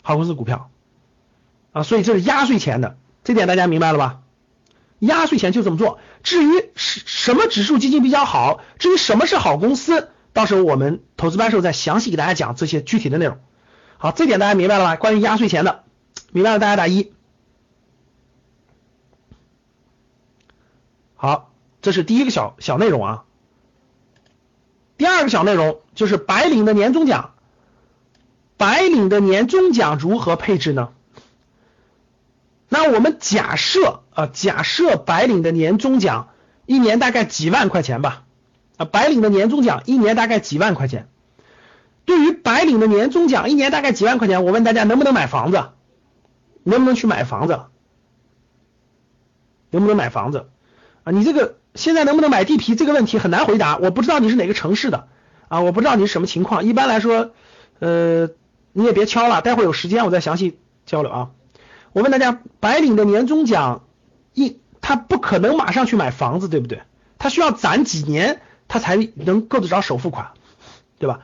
[0.02, 0.68] 好公司股票
[1.72, 1.82] 啊。
[1.82, 4.18] 所以这是压岁钱的，这点大家明白了吧？
[4.98, 5.98] 压岁钱就这么做。
[6.22, 10.10] 至于什什么指数基金比较好，至于什么是好公司。
[10.34, 13.38] 到时候我们投资班时候再详细给大家讲这些具体的内容。
[13.96, 14.96] 好，这点大家明白了吧？
[14.96, 15.84] 关于压岁钱的，
[16.32, 17.12] 明白了大家打一。
[21.20, 21.52] 好，
[21.82, 23.24] 这是第一个小小内容啊。
[24.96, 27.34] 第二个小内容就是白领的年终奖。
[28.56, 30.90] 白领的年终奖如何配置呢？
[32.68, 36.28] 那我们假设啊，假设白领的年终奖
[36.66, 38.24] 一年大概几万块钱吧，
[38.76, 41.08] 啊，白领的年终奖一年大概几万块钱。
[42.04, 45.70] 对于白领的年终奖一年大概几万块钱，我问大家能不能买房子？
[46.62, 47.66] 能不能去买房子？
[49.70, 50.48] 能不能买房子？
[51.10, 55.08] 你这个现在能不能买地皮这个问题很难回答，我不知道你是哪个城市的
[55.48, 56.64] 啊，我不知道你是什么情况。
[56.64, 57.32] 一般来说，
[57.78, 58.30] 呃，
[58.72, 61.30] 你也别敲了，待会有时间我再详细交流啊。
[61.92, 63.84] 我问大家，白领的年终奖
[64.34, 66.82] 一，他不可能马上去买房子，对不对？
[67.18, 70.32] 他需要攒几年，他才能够得着首付款，
[70.98, 71.20] 对吧？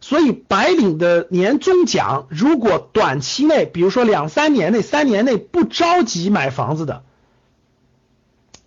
[0.00, 7.02] 所以白领的年终奖，如果短期内，比如说两三年内、三年内不着急买房子的，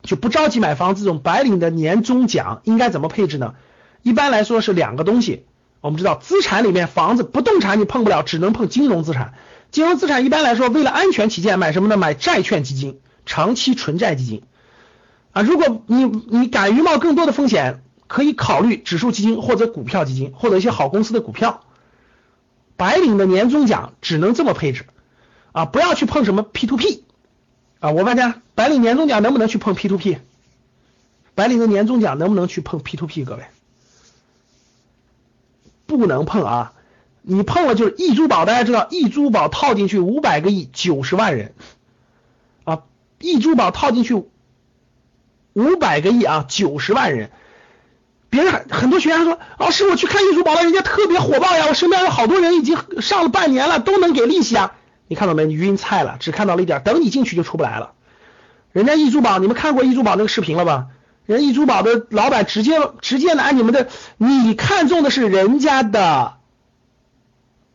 [0.04, 3.56] 就不着急买房，这种白领的年终奖应该怎么配置呢？
[4.04, 5.46] 一般来说是两个东西。
[5.82, 9.34] 我们知道，资产里面房子、不动产你碰不了，只能碰金融资产。
[9.72, 11.98] 金融资产一般来说，为了安全起见，买什么呢？
[11.98, 14.44] 买债券基金、长期纯债基金
[15.32, 15.42] 啊。
[15.42, 21.64] 如果你你敢于冒更多的风险，可以考虑指数基金或者股票基金，或者一些好公司的股票。
[22.76, 24.86] 白领的年终奖只能这么配置
[25.52, 27.04] 啊，不要去碰什么 P to P
[27.84, 27.92] 啊。
[27.92, 30.18] 我问大家，白领年终奖能不能去碰 P to P？
[31.36, 33.26] 白领的年终奖能不能去碰 P to P？
[33.26, 33.44] 各位，
[35.86, 36.74] 不能碰啊。
[37.22, 41.54] 你碰了就是易珠宝，大家知道易珠宝套进去五百个亿，九十万人
[42.64, 42.84] 啊，
[43.20, 44.14] 易珠宝套进去
[45.54, 47.32] 五百个亿啊，九十万人。
[48.30, 54.76] 别人很多学员说，老师我去看易珠宝了，人家特别火爆呀，我身边有好多人已经上了半年了，都能给利息啊。
[55.08, 55.46] 你看到没？
[55.46, 57.94] 你晕菜了，只看到了一点，等你进去就出不来了。
[58.72, 60.88] 人家易珠宝，你们看过易珠宝那个视频了吧？
[61.26, 63.88] 人易珠宝的老板直接直接拿你们的，
[64.18, 66.38] 你看中的是人家的。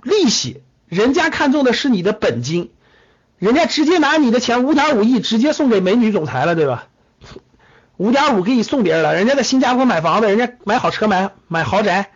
[0.02, 2.70] 利息，人家看中的是你的本金，
[3.38, 6.86] 人家直接拿你的钱五点五亿直接送给美女总裁了，对吧？
[7.96, 12.10] 五点五给你送别人了，人家在新加坡买房子，人家买好车买买豪宅，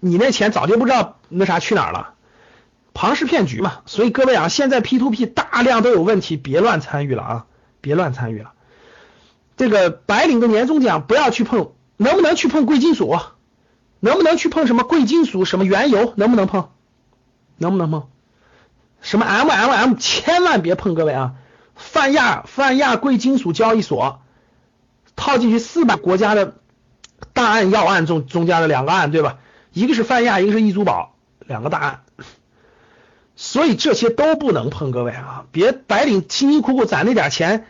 [0.00, 2.14] 你那钱早就不知道那啥去哪儿了，
[2.94, 3.80] 庞氏骗局嘛。
[3.86, 7.46] 所以各位啊，现在 P to P 大量都有问题，别乱参与了啊，
[7.80, 8.52] 别乱参与了。
[9.56, 13.18] 这个白领的年终奖不要去碰，能不能去碰贵金属？
[14.00, 15.44] 能不能去碰什么贵金属？
[15.44, 16.14] 什么原油？
[16.16, 16.70] 能不能碰？
[17.58, 18.08] 能不能碰？
[19.02, 19.94] 什么 M M M？
[19.94, 21.34] 千万别碰，各位啊！
[21.74, 24.20] 泛亚泛亚贵金属交易所
[25.16, 26.54] 套进去四百国家的
[27.32, 29.38] 大案要案中中间的两个案，对吧？
[29.72, 31.14] 一个是泛亚，一个是易珠宝，
[31.46, 32.02] 两个大案。
[33.42, 35.46] 所以这些都不能碰，各位啊！
[35.50, 37.64] 别白领辛辛苦苦攒那点钱，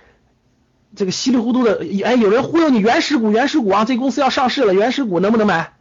[0.96, 5.74] 这个稀里糊涂的，哎，有人忽悠你原始股，原始股啊，这公司要上市了，原始股能不能买？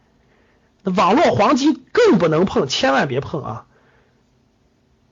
[0.84, 3.66] 网络黄金更不能碰，千万别碰啊！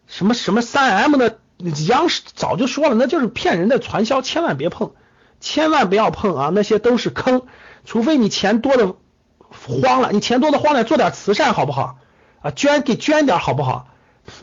[0.06, 1.40] 什么什么三 M 的，
[1.88, 4.92] 央视早就说了，那就是骗人的传销，千万别碰，
[5.40, 6.52] 千万不要碰啊！
[6.54, 7.42] 那些都是坑，
[7.84, 8.94] 除非你钱多的
[9.40, 11.98] 慌了，你钱多的慌了，做点慈善好不好？
[12.42, 13.88] 啊，捐给捐点好不好？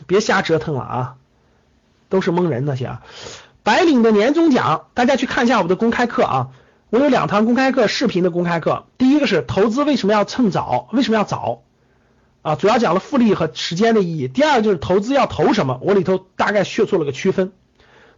[0.06, 1.14] 别瞎折腾了啊！
[2.08, 3.02] 都是蒙人那些啊！
[3.62, 6.48] 白领的年终奖，大家去看一下我的公开课啊！
[6.88, 8.86] 我有两堂公开课，视频的公开课。
[8.96, 11.62] 第一个是投资为什么要趁早，为什么要早
[12.42, 12.54] 啊？
[12.54, 14.28] 主要讲了复利和时间的意义。
[14.28, 17.52] 第二个就是投资要投什么，我里头大概去做了个区分。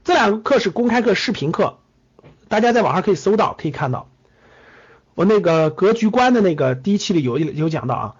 [0.05, 1.79] 这两个课是公开课视频课，
[2.49, 4.09] 大家在网上可以搜到，可以看到。
[5.15, 8.15] 我那个格局观的那个第一期里有有讲到啊，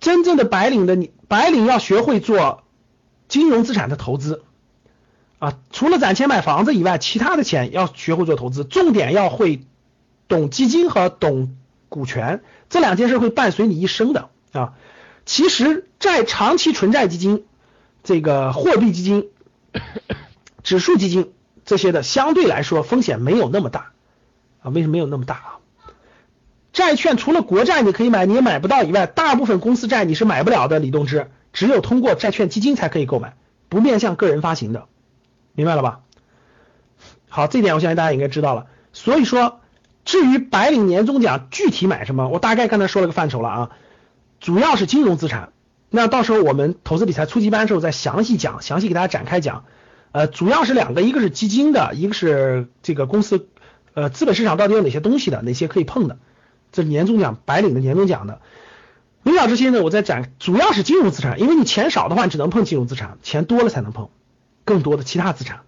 [0.00, 2.63] 真正的白领的你，白领要学会做
[3.28, 4.42] 金融资产的投资
[5.38, 9.64] 啊，除了攒钱买房子以外，其他的钱要学会做投资，重点要会。
[10.26, 11.54] 懂基金和懂
[11.90, 14.72] 股权这两件事会伴随你一生的啊。
[15.26, 17.44] 其实债长期存债基金、
[18.02, 19.28] 这个货币基金、
[20.64, 21.34] 指数基金
[21.66, 23.92] 这些的相对来说风险没有那么大
[24.62, 24.70] 啊。
[24.70, 25.50] 为什么没有那么大啊？
[26.72, 30.78] 债券除了国债你可以买，你也买不到以外，大部分公司债你是买不了的。
[30.78, 33.34] 李东芝只有通过债券基金才可以购买，
[33.70, 34.84] 不面向个人发行的，
[35.54, 36.00] 明白了吧？
[37.30, 38.66] 好，这点我相信大家应该知道了。
[38.92, 39.60] 所以说。
[40.06, 43.70] 至于白领年终奖具体买什么，我大概刚才说了个范畴了啊，
[44.38, 45.52] 主要是金融资产。
[45.88, 49.64] 那到时候我们投资理财初级班的时候再详细讲，详细给大家展开讲。
[50.12, 53.48] 呃，主要是两个，一个是基金的，一个是这个公司
[53.94, 56.18] 呃资本市场到底有哪些东西的，哪些可以碰的。
[56.70, 58.42] 这年终奖，白领的年终奖的。
[59.24, 64.10] 领导这些呢，我在讲，主要是金融资产，因为你钱少的话，你只能碰金融资产，钱多了才能碰
[64.64, 65.62] 更多的其他资产，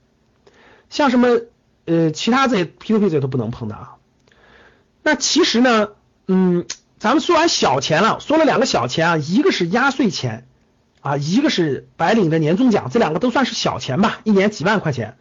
[0.89, 1.41] 像什么
[1.87, 3.97] 呃其他这些 P to P 这些都不能碰的啊。
[5.03, 5.89] 那其实呢，
[6.29, 6.67] 嗯，
[6.99, 10.47] 咱们说完小钱了，说了两个小钱啊，一个是压岁钱
[11.01, 15.17] 啊，一个是白领的年终奖，这两个都算是小钱吧，一年几万块钱。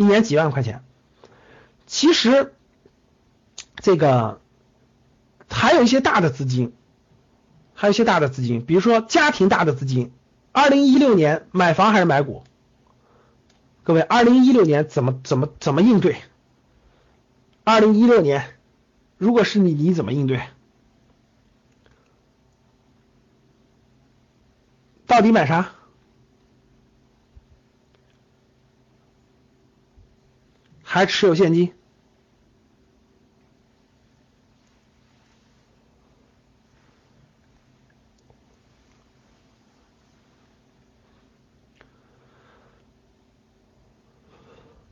[0.00, 0.84] 一年几万块钱。
[1.88, 2.54] 其实
[3.80, 4.40] 这个
[5.50, 6.72] 还有一些大的资金，
[7.80, 10.10] 还有一些大的资金，比如说家庭大的资金，
[10.50, 12.42] 二零一六年买房还是买股？
[13.84, 16.16] 各位，二零一六年怎么怎么怎么应对？
[17.62, 18.58] 二零一六年，
[19.16, 20.42] 如果是你，你怎么应对？
[25.06, 25.70] 到底买啥？
[30.82, 31.72] 还持有现金？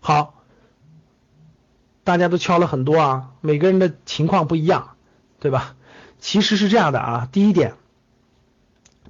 [0.06, 0.44] 好，
[2.04, 4.96] 大家都敲了很多啊，每个人的情况不一样，
[5.40, 5.74] 对吧？
[6.20, 7.74] 其实是这样的啊，第一点，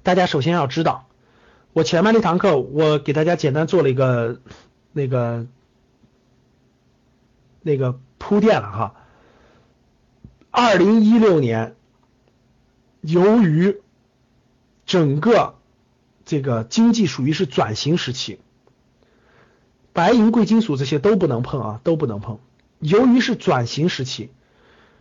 [0.01, 1.07] 大家首先要知道，
[1.71, 4.41] 我前面那堂课我给大家简单做了一个
[4.91, 5.45] 那个
[7.61, 8.95] 那个铺垫了哈。
[10.49, 11.75] 二零一六年，
[13.01, 13.83] 由于
[14.87, 15.59] 整个
[16.25, 18.39] 这个经济属于是转型时期。
[19.97, 22.37] 白银、贵金属这些都不能碰啊，都不能碰。
[22.77, 24.29] 由于是转型时期，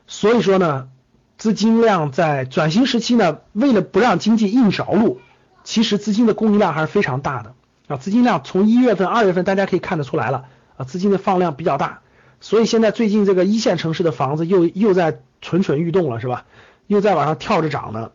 [0.06, 0.88] 所以说呢，
[1.36, 5.20] 资金量在转型时期呢，为了不让经济硬着陆，
[5.64, 7.54] 其实资金的供应量还是非常大的
[7.88, 7.98] 啊。
[7.98, 10.46] 资金量从一月份、二月份大家可以看得出来了
[10.78, 12.00] 啊，资金的放量比较大。
[12.40, 16.46] 所以现在最近这个一线城市的房子又又在蠢蠢欲动了，是吧？
[16.86, 18.12] 又在往上跳着涨呢。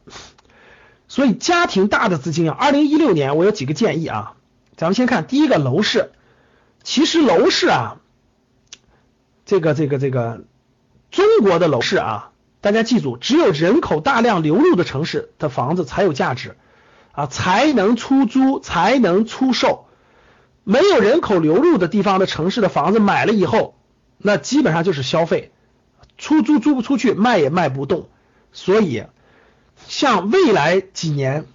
[1.07, 4.33] 所以家庭大的资金啊，二零一六年我有几个建议啊，
[4.75, 6.09] 咱们先看第一个楼市。
[6.83, 7.97] 其实楼市啊，
[9.45, 10.43] 这个这个这个
[11.11, 16.57] 中国的楼市啊，大家记住，只有人口大量流入的城市的房子才有价值
[17.11, 19.85] 啊，才能出租，才能出售。
[20.63, 23.75] 没有人口流入的地方的城市的房子买了以后，
[24.17, 25.51] 那基本上就是消费，
[26.17, 28.09] 出租租不出去，卖也卖不动。
[28.53, 29.05] 所以，
[29.87, 31.45] 像未来几年，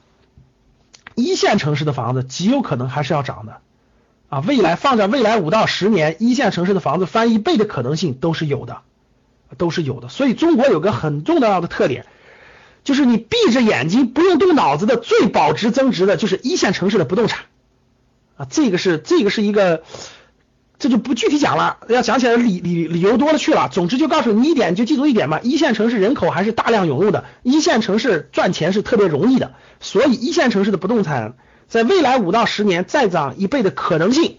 [1.15, 3.61] 一线城市的房子极有可能还是要涨的。
[4.29, 8.79] 啊，未来放在未来五到十年，一线城市的房子翻一倍的可能性都是有的，
[9.57, 10.09] 都是有的。
[10.09, 12.07] 所以中国有个很重要的特点，
[12.83, 17.45] 就是你闭着眼睛不用动脑子的最保值增值的就是一线城市的不动产
[18.37, 19.85] 啊，这个是这个是一个，
[20.81, 23.69] 这就不具体讲了，要讲起来理理理由多了去了。
[23.71, 31.37] 总之就告诉你一点，就记住一点嘛，一线城市人口还是大量涌入的，一线城市赚钱是特别容易的，所以一线城市的不动产。
[31.69, 34.39] 在未来五到十年再涨一倍的可能性，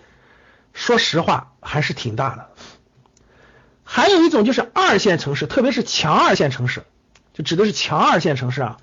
[0.73, 2.49] 说实话还是挺大的。
[3.83, 6.83] 还有一种就是二线城市，特别是强二线城市，
[7.33, 8.77] 就指的是强二线城市啊。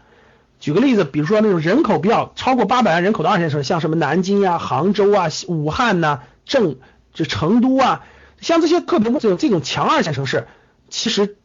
[0.61, 6.76] 举个例子，比如说那种人口比较超过八百万人口的二线城市，像什么南京啊、杭州啊、武汉呐、郑
[7.12, 8.04] 这成都啊，
[8.40, 10.46] 像这些特别这种这种强二线城市，
[10.88, 11.37] 其实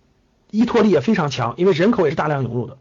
[0.52, 2.78] 依托力也非常强，因为人口也是大量涌入的。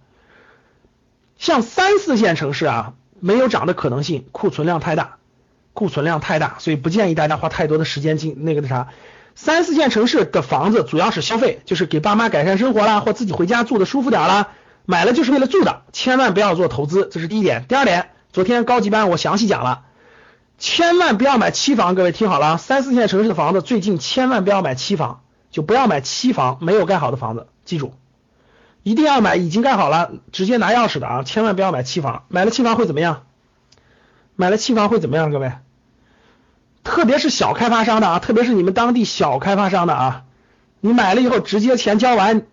[1.38, 2.94] 像三四线城市啊。
[3.20, 5.16] 没有涨的可能性，库存量太大，
[5.74, 8.88] 库存量太大，所以不建议大家花太多的时间进那个那啥。
[9.34, 14.48] 三四线城市的房子主要是消费，就是给爸妈改善生活啦，或自己回家住的舒服点啦，
[14.84, 17.64] 买了就是为了住的，千万不要做投资，这是第一点。
[17.68, 19.82] 第二点，昨天高级班我详细讲了，
[20.58, 25.20] 千万不要买期房，各位听好了，三四线城市的房子最近千万不要买期房，
[25.52, 27.92] 就不要买期房，没有盖好的房子，记住。
[28.88, 31.22] 一定要买已经盖好了，直接拿钥匙的啊！
[31.22, 33.26] 千万不要买期房，买了期房会怎么样？
[34.34, 35.30] 买了期房会怎么样？
[35.30, 35.52] 各位，
[36.84, 40.24] 特别是小开发商的啊，特别是你们当地小开发商的啊，
[40.80, 42.46] 你买了以后直接钱交完，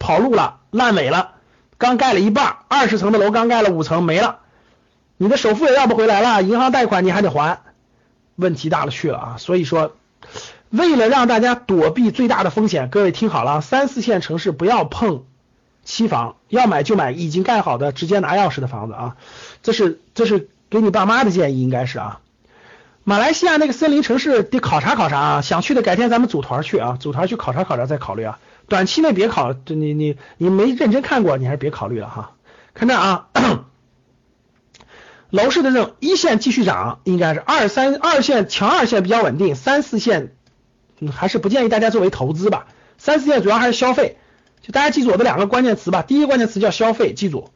[0.00, 1.34] 跑路了，烂尾了，
[1.78, 4.40] 刚盖了一半，二十层的楼刚盖了五层没了，
[5.16, 7.60] 你的首付也要不回来了，银行贷款你还得还，
[8.34, 9.36] 问题大了去了啊！
[9.38, 9.94] 所以说。
[10.70, 15.24] 为了让大家躲避最大的风险，各位听好了，三四线城市不要碰
[15.86, 19.16] 期房，要买就买已经盖好的，直接拿钥匙的房子啊。
[19.62, 22.20] 这是这是给你爸妈的建议，应该是啊。
[23.04, 28.38] 马来西亚那个森林城市得考察考察啊，想去的改天咱们组团去啊，组团去考察考察再考虑啊。
[28.68, 32.32] 短期内别考，你你你没认真看过，你还是别考虑了哈。
[32.74, 33.28] 看这啊，
[35.30, 40.32] 楼市的这种一线继续涨，应该是二三二线强二线比较稳定，三四线。
[41.12, 42.66] 还是不建议大家作为投资吧。
[42.96, 44.16] 三四线主要还是消费，
[44.66, 46.02] 就大家记住我的两个关键词吧。
[46.02, 47.50] 第一个关键词叫消费，记住，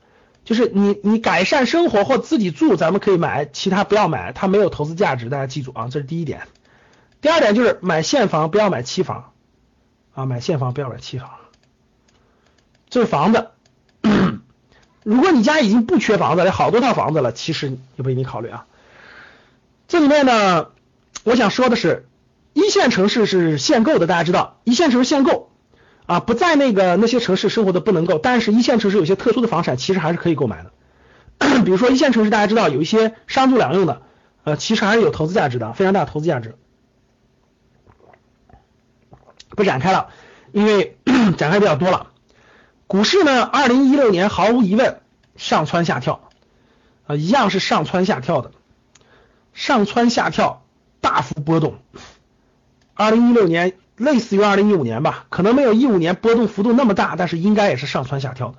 [0.44, 6.42] 就是你你改善生活或自己住，咱们可以买，其他不要买，它没有投资价值，大家记住啊，这是第一点。
[7.20, 9.32] 第二点就是买现房，不要买期房
[10.14, 11.30] 啊，买现房不要买期房。
[12.88, 13.48] 这是房子，
[15.02, 18.66] 如果你家已经不缺房子，有好多套房子了，其实也不一定考虑啊。
[19.88, 20.68] 这里面呢，
[21.24, 22.06] 我想说的是。
[22.52, 25.49] 一线城市是限购的，大家知道，一线城市限购
[26.10, 30.72] 啊，不在那个那些城市生活的不能够，但是一线城市有些特殊的房产其实还是可以购买的。
[31.62, 34.02] 比如说一线城市，大家知道有一些商住两用的，
[34.42, 36.56] 呃，其实还是有投资价值的，非常大的投资价值。
[39.50, 40.08] 不展开了，
[40.50, 40.98] 因为
[41.38, 42.08] 展开比较多了。
[42.88, 45.02] 股市呢，二零一六年毫无疑问
[45.36, 46.28] 上蹿下跳，
[47.06, 48.50] 啊，一样是上蹿下跳的，
[49.54, 50.64] 上蹿下跳，
[51.00, 51.78] 大幅波动。
[52.94, 58.56] 二零一六年类似于二零一五年吧，可能没有一五年波动幅度那么大，但是应该也是上蹿下跳的。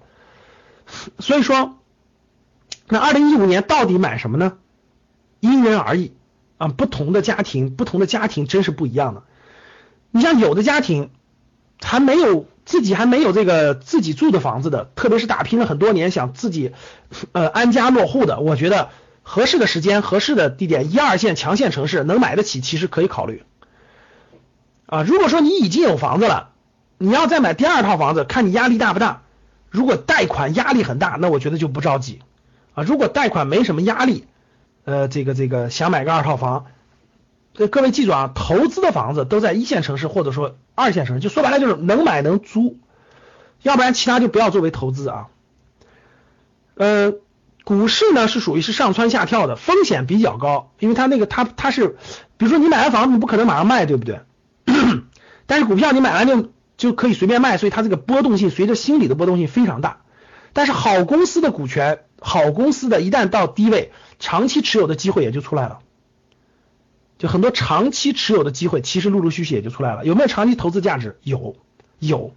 [1.19, 1.77] 所以说。
[2.93, 4.57] 那二零一五年到底买什么呢？
[5.39, 6.11] 因人而异
[6.57, 9.23] 啊，不同的家庭，不同的家庭真是不一样的。
[10.09, 11.09] 你像有的家庭
[11.81, 16.73] 还没有自己还没有这个自己住的房子的，特别是打拼了很多年想自己
[17.31, 18.89] 呃安家落户的，我觉得
[19.23, 23.43] 合适的时间、合适的地点，一二线强线城市能买得起，其实可以考虑
[24.91, 25.01] 啊。
[25.01, 26.49] 如果说你已经有房子了，
[26.99, 29.23] 你要再买第二套房子，看你压力大不大。
[29.71, 32.19] 如果贷款压力很大，那我觉得就不着急。
[32.75, 34.25] 啊，如果贷款没什么压力，
[34.83, 36.65] 呃，这个这个想买个二套房，
[37.53, 42.77] 这各位记住啊，投资的房子都在一线城市或者说二线城市，就说白了就是能买能租，
[43.61, 45.27] 要不然其他就不要作为投资啊。
[46.75, 47.13] 呃，
[47.63, 51.97] 股市呢是属于是上蹿下跳的，风险比较高，因为它那个它它是，
[52.37, 54.21] 比如说你买完房子你不可能马上卖，对不对？
[55.47, 60.01] 但是股票你买完就就可以随便卖，所以它这个波动性随着心理的波动性非常大。
[60.53, 62.03] 但是好公司的股权。
[62.23, 65.79] 好公司的一旦到低位，长期持有的机会也就出来了，
[67.17, 70.05] 就很多长期持有的机会，其实陆陆续续也就出来了。
[70.05, 71.17] 有没有长期投资价值？
[71.23, 71.55] 有，
[71.97, 72.35] 有。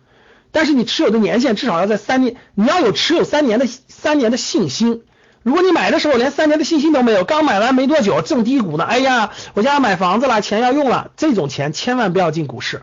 [0.52, 5.02] 但是你持有的年限至少要在三年，你要有持有三年的三年的信心。
[5.44, 12.82] 如果你买的时候连三年的信心都没有，刚买完没多久正低谷呢，哎呀，我家买房子了，钱要用了，这种钱千万不要进股市。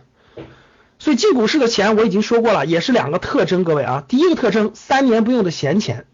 [1.00, 6.06] 所以进股市的钱我已经说过了，也是两个特征，各位啊，第一个特征，三年不用的闲钱。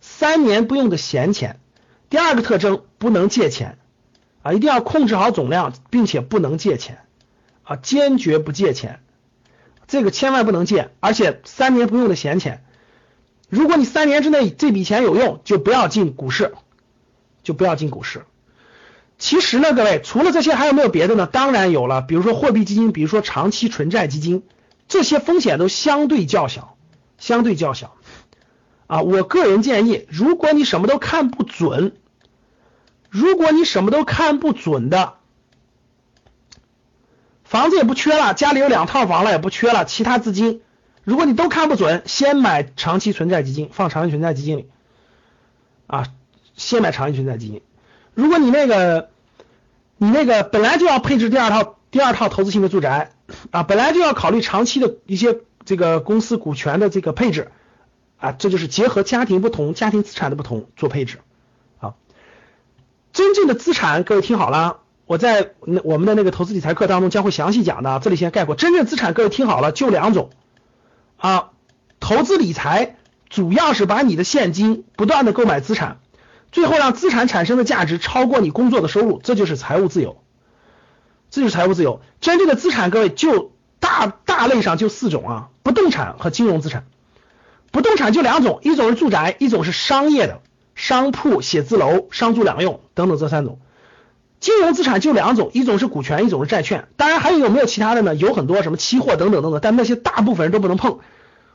[0.00, 1.60] 三年不用的闲钱，
[2.08, 3.76] 第二个特征不能借钱。
[4.42, 7.00] 啊，一定要控制好总量，并且不能借钱。
[7.62, 9.00] 啊，坚决不借钱，
[9.86, 12.64] 这个千万不能借，而且三年不用的闲钱，
[13.50, 16.54] 如果你三年之内这笔钱有用，就不要进股市，
[17.42, 18.24] 就不要进股市。
[19.18, 21.26] 其实呢，各位除了这些还有没有别的呢？
[21.26, 24.44] 当然有了，比如说货币基金，比如说长期纯债基金，
[24.88, 26.76] 这些风险都相对较小，
[27.18, 27.96] 相对较小。
[28.86, 31.92] 啊，我个人建议，如果你什么都看不准，
[33.10, 35.14] 如果你什么都看不准的，
[37.44, 40.62] 房子也不缺了，家里有两套房了也不缺了，其他资金，
[41.04, 44.68] 如果你都看不准，先买长期存在基金，放长期存在基金里，
[45.86, 46.06] 啊，
[46.54, 47.62] 先买长期存在基金。
[48.14, 49.08] 如果你那个，
[49.96, 53.12] 你那个本来就要配置第二套第二套投资性的住宅
[53.50, 57.50] 啊，本来就要考虑长期的一些这个公司股权的这个配置。
[58.22, 61.20] 啊，这就是结合家庭不同、家庭资产的不同做配置。
[61.78, 61.94] 啊，
[63.14, 68.54] 真正的资产，各位听好了，我在那我们的那个投资理财课当中将会详细讲的，这里先概括。
[68.54, 70.28] 真正资产，各位听好了，就两种
[71.20, 71.50] 啊。
[72.00, 72.96] 投资理财
[73.28, 75.98] 主要是把你的现金不断的购买资产，
[76.50, 80.22] 最后让资产产生的价值超过你工作的收入，这就是财务自由。
[81.30, 82.00] 这就是财务自由。
[82.22, 86.86] 真正的资产，各位就大大类上就四种啊，不动产和金融资产。
[87.70, 90.40] 不动产就两种，一种是住宅，一种是商业的
[90.74, 93.60] 商铺、写字楼、商住两用等等这三种。
[94.40, 96.88] 金融资产就两种，一种是股权，一种是债券。
[96.96, 98.14] 当然还有没有其他的呢？
[98.14, 100.98] 有很多什么期货等等等等，但那些大部分人都不能碰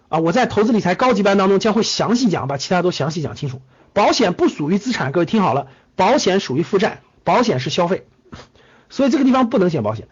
[0.10, 0.20] 啊！
[0.20, 3.62] 我在投资理财高级班当中将会详细讲，把其他都详细讲清楚。
[3.94, 8.06] 保险不属于资产，各位听好了，保险属于负债，保险是消费，
[8.90, 10.08] 所以这个地方不能选保险。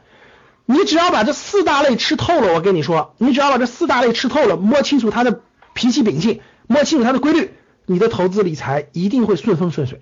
[0.65, 5.41] 你只要把这四大类吃透了，我跟你说，你只要把这四大类吃透了，摸清楚它的。
[5.75, 7.51] 脾气秉性，摸清楚它的规律，
[7.87, 10.01] 你的投资理财一定会顺风顺水，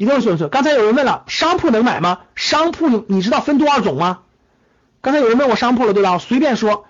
[0.00, 0.48] 一定会顺顺。
[0.48, 2.20] 刚才有人问了，商铺能买吗？
[2.34, 4.22] 商铺你知道分多少种吗？
[5.02, 6.14] 刚才有人问我商铺了，对吧？
[6.14, 6.86] 我随便说，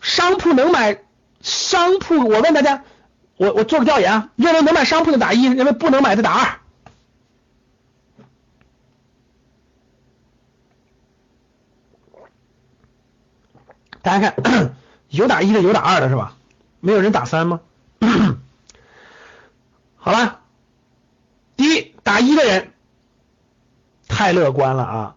[0.00, 1.02] 商铺能买
[1.40, 2.84] 商铺，我问大家，
[3.36, 6.60] 我我做个调研啊，认为能买商铺的打一，认为不能买的打二。
[14.02, 14.76] 大家看，
[15.10, 16.36] 有打一的，有打二的，是吧？
[16.78, 17.60] 没有人打三吗？
[19.96, 20.38] 好了，
[21.56, 22.70] 第一打一的人
[24.06, 25.14] 太乐观了啊！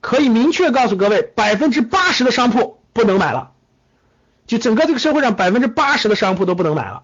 [0.00, 3.50] 可以明确告诉各位，百分之八十的商铺不能买了，
[4.46, 7.02] 就整个这个社会上百分之八十的商铺都不能买了。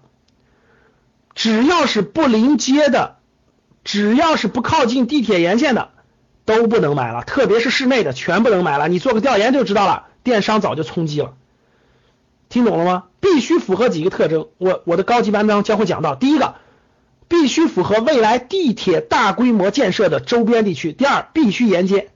[1.35, 3.17] 只要是不临街的，
[3.83, 5.91] 只要是不靠近地铁沿线的，
[6.43, 8.87] 都不能买了，特别是室内的全不能买了。
[8.87, 11.35] 你做个调研就知道了，电商早就冲击了。
[12.49, 13.03] 听懂了吗？
[13.19, 16.15] 必须符合几个特征，我我的高级班当中将会讲到。
[16.15, 16.55] 第一个，
[17.27, 22.09] 必须符合未来地铁大规模建设的周边地区；第二，必须沿街。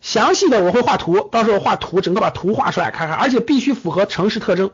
[0.00, 4.70] 详细的我会画图，到时候画图，整个把图画出来看看，而且必须符合城市特征，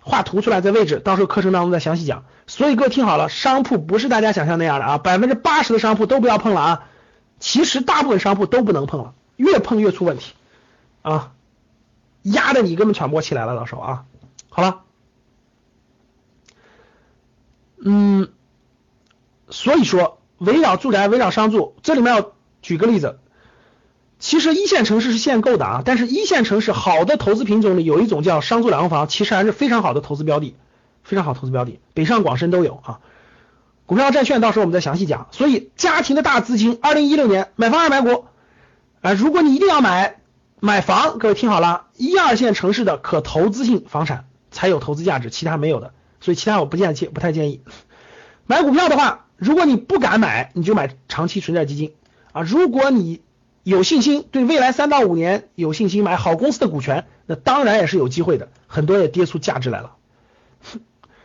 [0.00, 2.24] 画图出来在位置，到时候课程当中再详细讲。
[2.46, 6.84] 所以各位听好了，商铺不是大家想象那样的啊，百分之八十的商铺都不要碰了啊。
[7.38, 10.32] 其实大部分商铺都不能碰了，越碰越出问题
[11.02, 11.32] 啊，
[12.22, 14.04] 压的你根本喘不过气来了，到时候啊。
[14.48, 14.81] 好了，
[17.84, 18.28] 嗯，
[19.50, 23.18] 所以说围绕住宅、围绕商住，这里面要举个例子。
[24.18, 30.54] 其实一线城市是限购的啊，但是一线城市好的投资品种里有一种叫商住两房，其实还是非常好的投资标的，
[31.02, 33.00] 非常好投资标的，北上广深都有啊。
[33.84, 35.26] 股票债券到时候我们再详细讲。
[35.32, 38.26] 所以家庭的大资金，二零一六年买房还是买股
[39.00, 39.12] 啊？
[39.12, 40.20] 如果你一定要买
[40.60, 45.92] 买房，各位听好了，一二线城市的可投资性房产才有投资价值，其他没有的。
[46.22, 47.60] 所以其他我不建议，不太建议。
[48.46, 51.92] 买股票的话，如果你不敢买，你就买长期存在基金
[52.32, 52.40] 啊。
[52.40, 53.20] 如果你
[53.62, 59.96] 有信心，对未来三到五年有信心买好公司的股权，那当然也是有机会的，很多也跌出价值来了。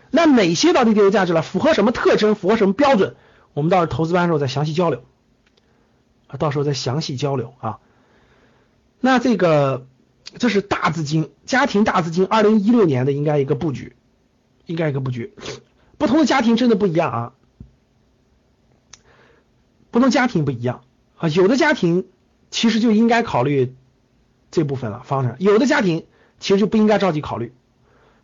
[0.10, 1.42] 那哪些到底跌出价值了？
[1.42, 2.36] 符合什么特征？
[2.36, 3.16] 符合什么标准？
[3.54, 5.04] 我们到时候投资班的时候再详细交流
[6.28, 7.80] 啊，到时候再详细交流啊。
[9.00, 9.86] 那这个
[10.38, 13.96] 这是大资金家庭大资金，二零一六年的应该一个布局，
[14.68, 15.34] 应该一个布局。
[15.98, 17.34] 不同的家庭真的不一样啊，
[19.90, 20.84] 不同家庭不一样
[21.18, 22.06] 啊，有的家庭。
[22.50, 23.76] 其实就应该考虑
[24.52, 26.06] 这部分了，房产有的家庭
[26.40, 27.54] 其实就不应该着急考虑，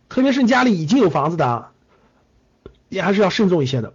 [0.08, 1.68] 特别是你家里已经有房子的，
[2.88, 3.92] 也还是要慎重一些的。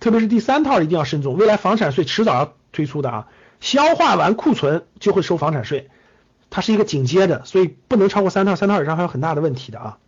[0.00, 3.28] 特别是第三套一定要慎重，未来房产税迟早要推出的啊，
[3.60, 5.90] 消化完库存就会收房产税，
[6.48, 9.98] 它是一个紧接的，所以不能超过三套，三套以上还有很大的问题的啊。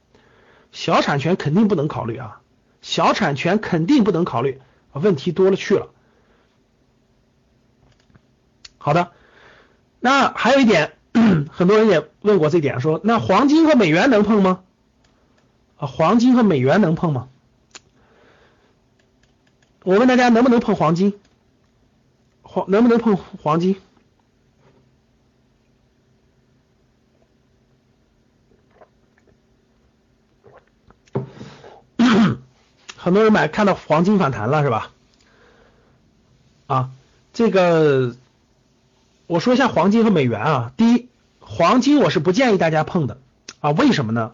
[0.72, 2.40] 小产权肯定不能考虑啊，
[2.80, 4.60] 小产权肯定不能考虑，
[4.92, 5.88] 问题多了去了。
[8.78, 9.12] 好的。
[10.00, 10.96] 那还有一点，
[11.52, 14.64] 很多人也问过这点，说那黄金和美元能碰吗？
[15.76, 17.28] 啊，黄金和美元能碰吗？
[19.84, 21.12] 我问大家能不能碰黄金？
[22.42, 23.76] 黄能不能碰黄金？
[33.02, 34.90] 很多人买看到黄金反弹了是吧？
[36.68, 36.90] 啊，
[37.32, 38.14] 这个。
[39.28, 41.08] 我说一下黄金和美元啊，第一，
[41.40, 43.18] 黄金我是不建议大家碰的
[43.60, 44.32] 啊，为什么呢？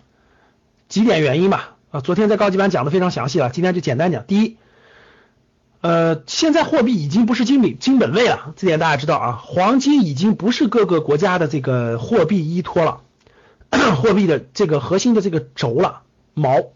[0.88, 4.24] 几点原因吧啊，昨天在高级班讲的非常详细了，今天就简单讲。
[4.26, 4.56] 第一，
[5.82, 13.02] 呃，现在货币已经不是金本金本位了，这点大家知道啊，黄金已经不是各个国家的这个货币依托了，
[14.02, 16.02] 货币的这个核心的这个轴了
[16.34, 16.66] 锚。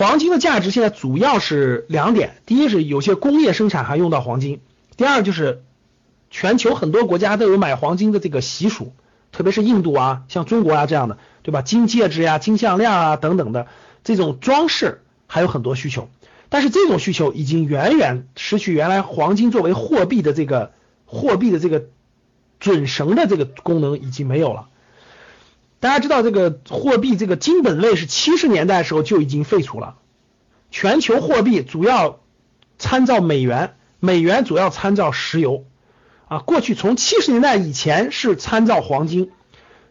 [0.00, 4.62] 黄金的价值现在主要是两点，第一是有些工业生产还用到黄金，
[4.96, 5.62] 第二就是。
[6.30, 8.92] 全球很多国家都有买黄金的这个习俗，
[9.32, 11.60] 特别是印度啊，像中国啊这样的，对吧？
[11.60, 13.66] 金戒指呀、金项链啊等等的
[14.04, 16.08] 这种装饰还有很多需求，
[16.48, 20.70] 但是这种需求已经远远失去原来黄金作为货币的这个
[21.04, 21.86] 货币的这个
[22.60, 24.68] 准绳的这个功能已经没有了。
[25.80, 29.96] 大家知道这个货币这个金本位是七十年代时候就已经废除了，
[30.70, 32.20] 全球货币主要
[32.78, 35.64] 参照美元，美元主要参照石油。
[36.28, 39.32] 啊，过去从七十年代以前是参照黄金，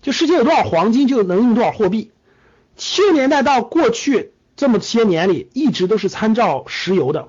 [0.01, 2.11] 就世界有多少黄金就能用多少货币。
[2.77, 7.27] 七十年代到过去这么些年里，一直都是参照石油的，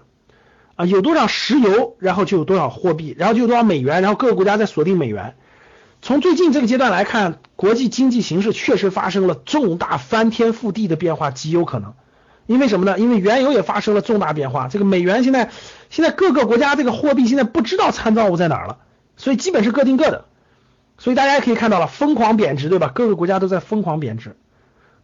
[0.76, 5.34] 啊，有多少石油，然后就有多少货币，然后就有多少美元，然后各个国家在锁定美元。
[6.02, 11.94] 从最近这个阶段来看，国际经济形势确实发生了重大翻天覆地的变化，极有可能。
[12.46, 12.98] 因为什么呢？
[12.98, 15.50] 因为原油也发生了重大变化，这个美元现在
[15.88, 18.78] 现在各个国家这个货币现在不知道参照物在哪儿了。
[19.16, 20.24] 所以基本是各定各的，
[20.96, 22.90] 所以大家也可以看到了，疯狂贬值，对吧？
[22.92, 24.36] 各个国家都在疯狂贬值，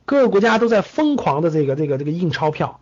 [0.07, 2.81] 各个国家都在疯狂的这个这个这个印钞票，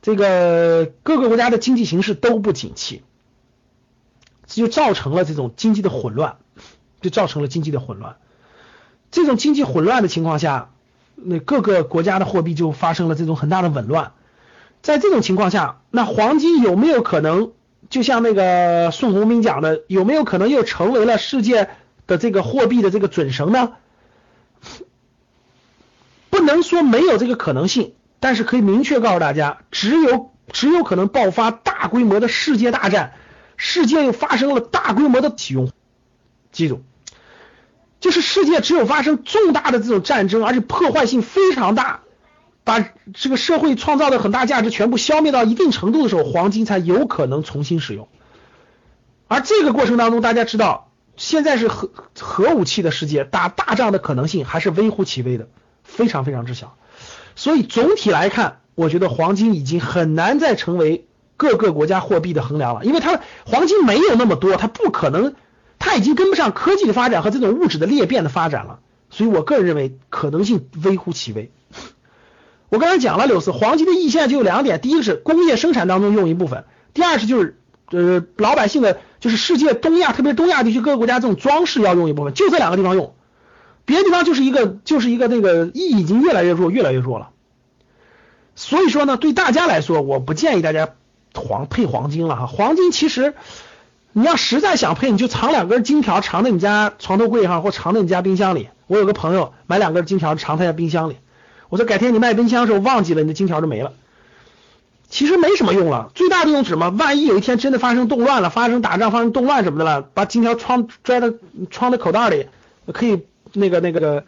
[0.00, 3.02] 这个各个国家的经济形势都不景气，
[4.46, 6.36] 这就造成了这种经济的混乱，
[7.00, 8.16] 就造成了经济的混乱。
[9.10, 10.70] 这种经济混乱的情况下，
[11.14, 14.12] 那各个国家的货币就发生了这种很大的紊乱。
[14.82, 17.52] 在这种情况下，那黄金有没有可能？
[17.88, 21.70] 就像那个宋鸿兵讲的，有没有可能又成为了世界
[22.06, 23.72] 的这个货币的这个准绳呢？
[26.28, 33.14] 不能说没有这个可能性，但是可以明确告诉大家，只有只有可能爆发大规模的世界大战，
[33.56, 35.72] 世界又发生了大规模的启用，
[36.52, 36.84] 记住，
[38.00, 42.00] 就是世界只有发生重大的这种战争，而且破坏性非常大，
[42.64, 42.80] 把
[43.14, 48.08] 这个社会创造的很大价值全部消灭到一定程度的时候，黄金才有可能重新使用。
[49.28, 55.48] 而这个过程当中，大家知道，现在是核核武器的世界，打大仗的可能性还是微乎其微的，
[55.84, 56.76] 非常非常之小。
[57.36, 65.34] 所以总体来看，我觉得黄金已经很难再成为各个国家货币的衡量了，因为它黄金没有那么多，它不可能，
[65.80, 68.78] 它已经跟不上科技的发展和这种物质的裂变的发展了。
[69.10, 71.50] 所以我个人认为可能性微乎其微。
[72.68, 77.58] 我刚才讲了，柳丝黄金的意义现在就有两点：第一个是工业生产当中用一部分，第二是就是
[77.90, 79.00] 呃老百姓的。
[79.20, 83.12] 就是世界东亚，特别东亚地区各个国家这种装饰要用一部分，就这两个地方用，
[83.84, 87.28] 别的地方就是一个就是一个那个意义已经越来越弱，越来越弱了。
[88.54, 90.94] 所以说呢，对大家来说，我不建议大家
[91.34, 92.46] 黄配黄金了哈。
[92.46, 93.34] 黄金其实
[94.12, 98.68] 你要实在想配，你就藏两根金条，藏在你家床头柜上，或藏在你家冰箱里。
[98.86, 101.16] 我有个朋友买两根金条藏他家冰箱里，
[101.68, 103.92] 我说改天你卖冰箱的时候忘记了，你的金条就没了。
[105.08, 106.90] 其实没什么用了，最大的用是什么？
[106.90, 111.32] 万一有一天真的发生动乱了，发生打仗、发生动乱什么的了，把金条装拽到
[111.70, 112.46] 装在口袋里，
[112.92, 114.24] 可以那个那个的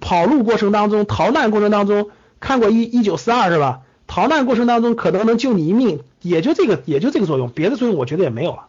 [0.00, 3.80] 跑路过程当中、逃难过程当中，看过一一九四二是吧？
[4.06, 8.66] 逃难过程当中可能能救你一命，也就这个也就这个作用，别的作用我觉得也没有了。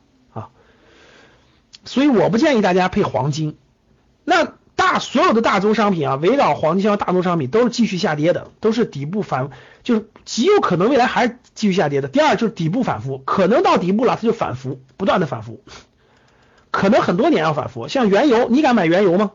[1.85, 3.57] 所以我不建议大家配黄金。
[4.23, 4.53] 那。
[4.73, 9.51] 大所有的大宗商品啊，围绕黄金相关大宗商品都是继续下跌的，都是底部反，
[9.83, 12.07] 就是极有可能未来还是继续下跌的。
[12.07, 15.61] 第二就是底部反复，可能到底部了，它就反复，不断的反复，
[16.71, 17.87] 可能很多年要反复。
[17.89, 19.33] 像原油，你敢买原油吗？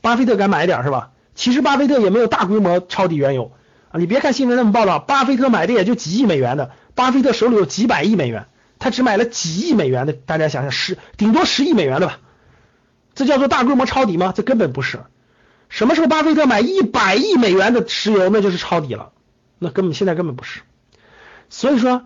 [0.00, 1.10] 巴菲特敢买一点是吧？
[1.36, 3.52] 其实巴菲特也没有大规模抄底原油
[3.92, 8.46] 啊，你别看新闻那么报道，巴菲特买的也就几亿美元的，巴菲特手里有几百亿美元，
[8.78, 12.18] 他只买了几亿美元的，大家想想十顶多十亿美元的吧。
[13.14, 14.32] 这叫做大规模抄底吗？
[14.34, 15.00] 这根本不是。
[15.68, 19.12] 什么时候巴菲特买一百亿美元的石油，那就是抄底了。
[19.58, 20.60] 那根本现在根本不是。
[21.50, 22.02] 所以说，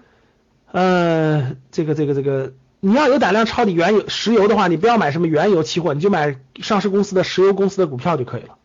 [0.70, 8.57] 呃，这个这个这个，你要有胆量抄底原油石油的话，你不要买什么原油期货，你就买上市公司的石油公司的股票就可以了。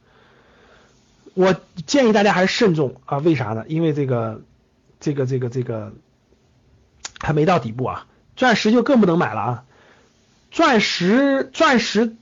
[1.34, 1.56] 我
[1.86, 3.66] 建议大家还是慎重啊，为啥呢？
[3.68, 4.42] 因为这个
[5.00, 5.94] 这个这个这个
[7.20, 8.06] 还没到底部啊，
[8.36, 9.64] 钻石就更不能买了啊，
[10.52, 12.16] 钻石钻石。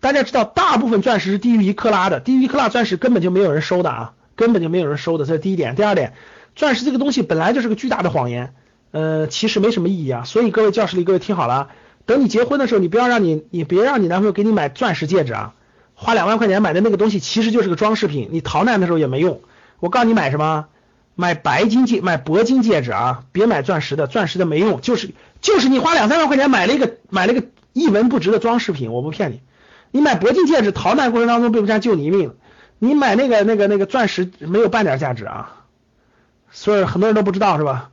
[0.00, 5.74] 大家知道，大部分钻石是低于一克拉的，低于一克拉钻石根本就没有人收的啊，根本就没有人收的，这是第一点。
[5.74, 6.14] 第二点，
[6.54, 8.54] 钻石这个东西本来就是个巨大的谎言，
[8.92, 10.22] 呃，其实没什么意义啊。
[10.24, 11.70] 所以各位教室里各位听好了，
[12.06, 15.54] 等你结婚的时候，你不要让你，你别让你男朋友给你买钻石戒指啊，
[15.94, 19.40] 花两万块钱买的那个东西其实就是个装饰品，你逃难的时候也没用。
[19.80, 20.66] 我告诉你买什么，
[21.20, 25.10] 买白金戒，买铂金戒指啊，别买钻石的，钻石的没用，就是
[25.40, 29.42] 就是你花两三万块钱买了一个买了一个一文不值的装饰品，我不骗你。
[29.90, 32.36] 你买铂金戒指，逃难过程当中被不战救你一命。
[32.78, 35.64] 你买那个那个那个钻石没有半点价值啊，
[36.52, 37.90] 所以很多人都不知道是吧？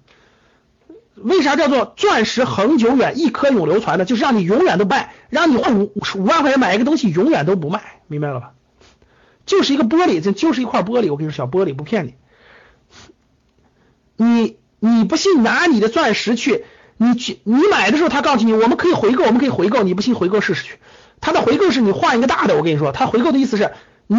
[1.15, 4.05] 为啥叫做钻石恒久远，一颗永流传呢？
[4.05, 8.51] 就是让你永远都卖，让你花五五万块钱买一个东西，永远都不卖，明白了吧？
[9.47, 12.13] 就是一个玻璃，这就是一块玻璃，我跟你说，小玻璃不骗你。
[14.17, 16.63] 你你不信，拿你的钻石去，
[16.97, 20.79] 你去你买的时候，他告诉你我们可以回购，我们可以回购，你不信回购试试去。
[21.21, 23.71] 他的回购是你换一个大的，我跟你说，他回购的意思是
[24.07, 24.17] 你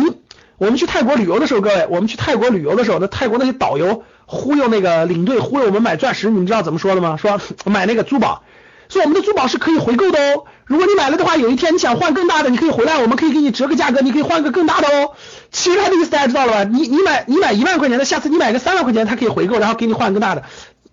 [0.59, 7.17] 我们去泰国旅游的时候，各位，我们去泰国旅游的时候，那泰国那些导游忽悠那个领队忽悠我们买钻石，你们知道怎么说的吗？
[7.17, 8.43] 说 买那个珠宝，
[8.89, 10.45] 说我们的珠宝是可以回购的哦。
[10.64, 15.14] 如果你买了的话，有一天你想换更大的，你可以回来，我们可以给你折个价格，你可以换个更大的哦。
[15.51, 16.64] 其实他的意思大家知道了吧？
[16.64, 20.45] 你你买你买一万块钱的，下次你买个三万块钱，他可以回购，然后给你换更大的，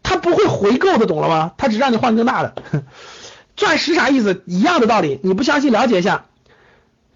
[0.03, 1.53] 他不会回购的，懂了吗？
[1.57, 2.53] 他只让你换更大的。
[3.55, 4.43] 钻石啥意思？
[4.47, 6.25] 一样的道理，你不相信了解一下。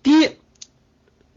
[0.03, 0.29] 第一，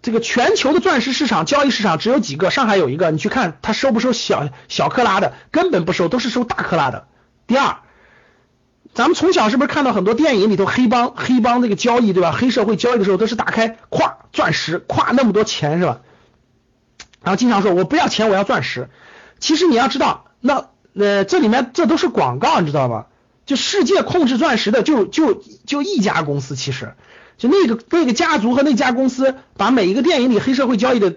[0.03, 7.07] 这个全球的钻石市场交易市场只有几个，上海有一个，你去看他收不收小小克拉的，根本不收，都是收大克拉的。
[7.47, 7.79] 第二，
[8.95, 12.33] 咱们从小是不是看到很多电影里头黑帮黑帮这个交易对吧？
[12.33, 16.01] 黑社会交易的时候都是打开咵钻石咵那么多钱是吧？
[17.23, 18.89] 然后经常说我不要钱我要钻石，
[19.39, 23.07] 其实你要知道那呃这里面这都是广告你知道吗？
[23.47, 26.95] 就世界控制钻石的就就就一家公司，其实
[27.37, 31.17] 就那个那个家族和那家公司，把每一个电影里黑社会交易的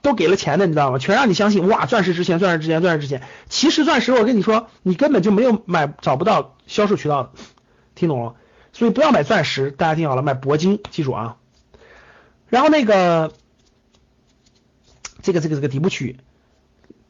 [0.00, 0.98] 都给了钱的，你知道吗？
[0.98, 3.22] 全让你相信，哇，钻石值钱，钻石值钱，钻石值钱。
[3.48, 7.30] 其实钻石，我跟你说，你根本就没有买，找不到销售渠道的，
[7.94, 8.34] 听懂了？
[8.72, 11.36] 所以不要买钻石，大家听好了，买铂金，记住啊。
[12.48, 13.32] 然后那个
[15.22, 16.16] 这个这个这个底部区域。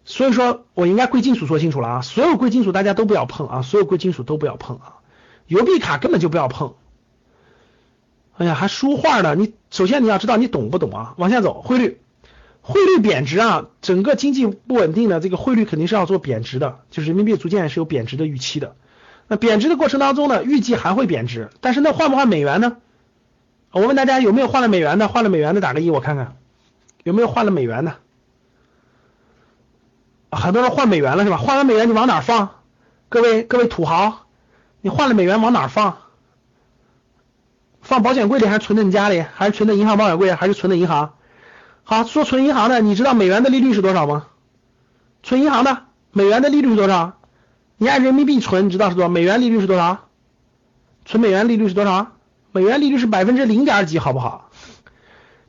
[0.05, 4.99] 所以说我应该贵金属说清楚了啊，所有贵金属大家都不要碰啊，所有贵金属都不要碰啊。
[5.49, 6.75] 邮币卡根本就不要碰。
[8.37, 9.35] 哎呀，还书画呢？
[9.35, 11.15] 你首先你要知道你懂不懂啊？
[11.19, 12.01] 往下走，汇率，
[12.61, 18.77] 汇率贬值啊，整个经济不稳定的这个汇率肯定是要做贬值的，就是人民币逐渐是有贬值的预期的。
[19.29, 22.77] 那贬值的过程当中呢，预计还会贬值，但是那换不换美元呢？
[23.73, 25.09] 我问大家有没有换了美元的？
[25.09, 26.37] 换了美元的打个一，我看看
[27.03, 27.97] 有没有换了美元的。
[30.31, 31.37] 很多人换美元了是吧？
[31.37, 32.51] 换完美元你往哪放？
[33.09, 34.27] 各位各位土豪，
[34.81, 35.99] 你换了美元往哪放？
[37.81, 39.21] 放保险柜里还是存在你家里？
[39.35, 40.33] 还是存在银行保险柜？
[40.35, 41.15] 还是存在银行？
[41.85, 44.27] 好，说存银行的，你知道美元的利率是多少吗？
[45.23, 47.16] 存银行的美元的利率是多少？
[47.79, 49.09] 你按人民币存，你知道是多少？
[49.09, 50.09] 美元利率是多少？
[51.05, 52.13] 存美元利率是多少？
[52.53, 54.51] 美元利率是百分之零点几，好不好？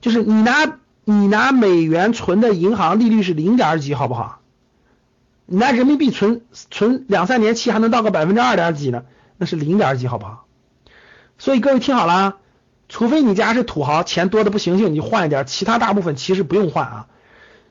[0.02, 4.42] 就是你拿你拿美元存的银行利率是零点几，好不好？
[5.46, 9.04] 你拿人民币存存两三年期还能到个百分之二点几呢，
[9.38, 10.46] 那是零点几，好不好？
[11.38, 12.36] 所以各位听好了，
[12.90, 17.08] 除非你家是土豪，钱多的不行行，你换一点，其他大部分其实不用换啊。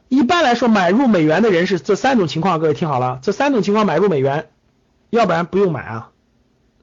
[0.09, 4.49] 一般来说，买入美元的人是这三种情况，各位听好了，这三种情况买入美元，
[5.11, 6.11] 要不然不用买啊。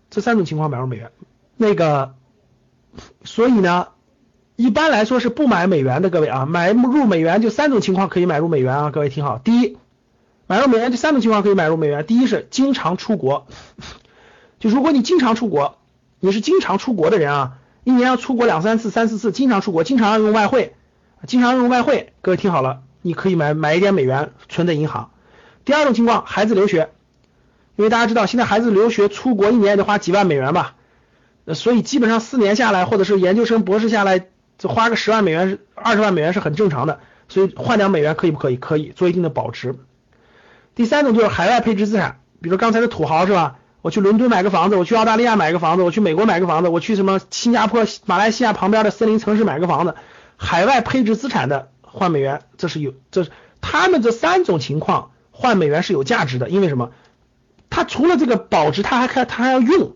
[0.09, 1.11] 这三种情况买入美元，
[1.57, 2.13] 那个，
[3.23, 3.87] 所以呢，
[4.55, 9.77] 一般来说是不买美元的，各位啊，买入美元就三种情况可以买入美元啊，各位听好，第一，
[10.47, 13.47] 买入美元就三种情况可以买入美元，第一是经常出国，
[14.59, 15.77] 就如果你经常出国。
[16.25, 20.73] 你是经常出国的人啊，一年要出国两三次、三四次，经常出国，经常要用外汇，
[21.27, 22.13] 经常用外汇。
[22.21, 25.11] 各位听好了，你可以买买一点美元存在银行。
[25.63, 26.89] 第二种情况，孩子留学，
[27.75, 30.73] 因为大家知道现在孩子留学出国一年得花几万美元吧，
[31.53, 34.25] 所以基本上四年下来，或者是研究生、博士下来，
[34.57, 36.99] 就花个十万美元、二十万美元是很正常的。
[37.29, 38.57] 所以换点美元可以不可以？
[38.57, 39.75] 可以做一定的保值。
[40.75, 43.57] 第三种就是海外配置资产，比如刚才的土豪是吧？
[43.81, 49.95] 我去伦敦买个房子，我去澳大利亚买个房子，我去美国买个房子，我去什么新加坡、马来西亚旁边的森林城市买个房子，
[50.37, 53.31] 海外配置资产的换美元，这是有，这是
[53.61, 56.91] 他们这三种情况换美元是有价值的，因为什么？
[57.69, 59.93] 它除了这个保值，它还开，它还要用，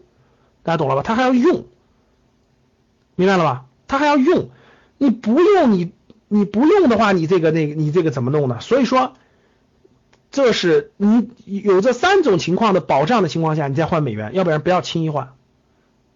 [0.63, 1.01] 大家懂了吧？
[1.03, 1.65] 它还要用，
[3.15, 3.65] 明白了吧？
[3.87, 4.49] 它还要用，
[4.97, 5.91] 你不用你
[6.27, 8.59] 你不用的话，你这个那个你这个怎么弄呢？
[8.61, 9.13] 所以说。
[10.29, 15.33] 这是你有这三种情况的保障的情况下，你再换美元，要不然不要轻易换。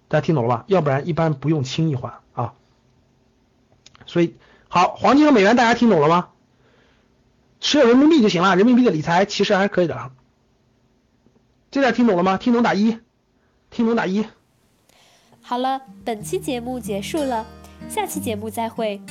[0.09, 0.65] 大家听懂了吧？
[0.67, 2.53] 要不然一般不用轻易换啊。
[4.05, 4.35] 所以
[4.73, 6.29] 好，黄金和美元大家听懂了吗？
[7.59, 10.11] 持有人民币就行了，人民币的理财其实还是可以的。
[11.69, 12.37] 这点听懂了吗？
[12.37, 12.97] 听懂打一，
[13.69, 14.25] 听懂打一。
[15.41, 17.45] 好了，本期节目结束了，
[17.89, 19.01] 下期节目再会。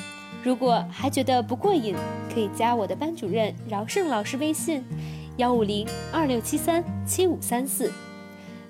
[0.42, 1.94] 如果还觉得不过瘾，
[2.32, 4.82] 可以加我的班主任饶胜老师微信：
[5.36, 7.92] 幺五零二六七三七五三四，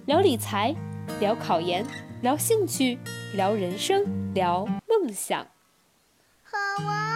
[0.07, 0.75] 聊理财，
[1.21, 1.87] 聊考研，
[2.21, 2.99] 聊兴趣，
[3.35, 5.47] 聊人生，聊梦想。
[6.51, 7.10] 和我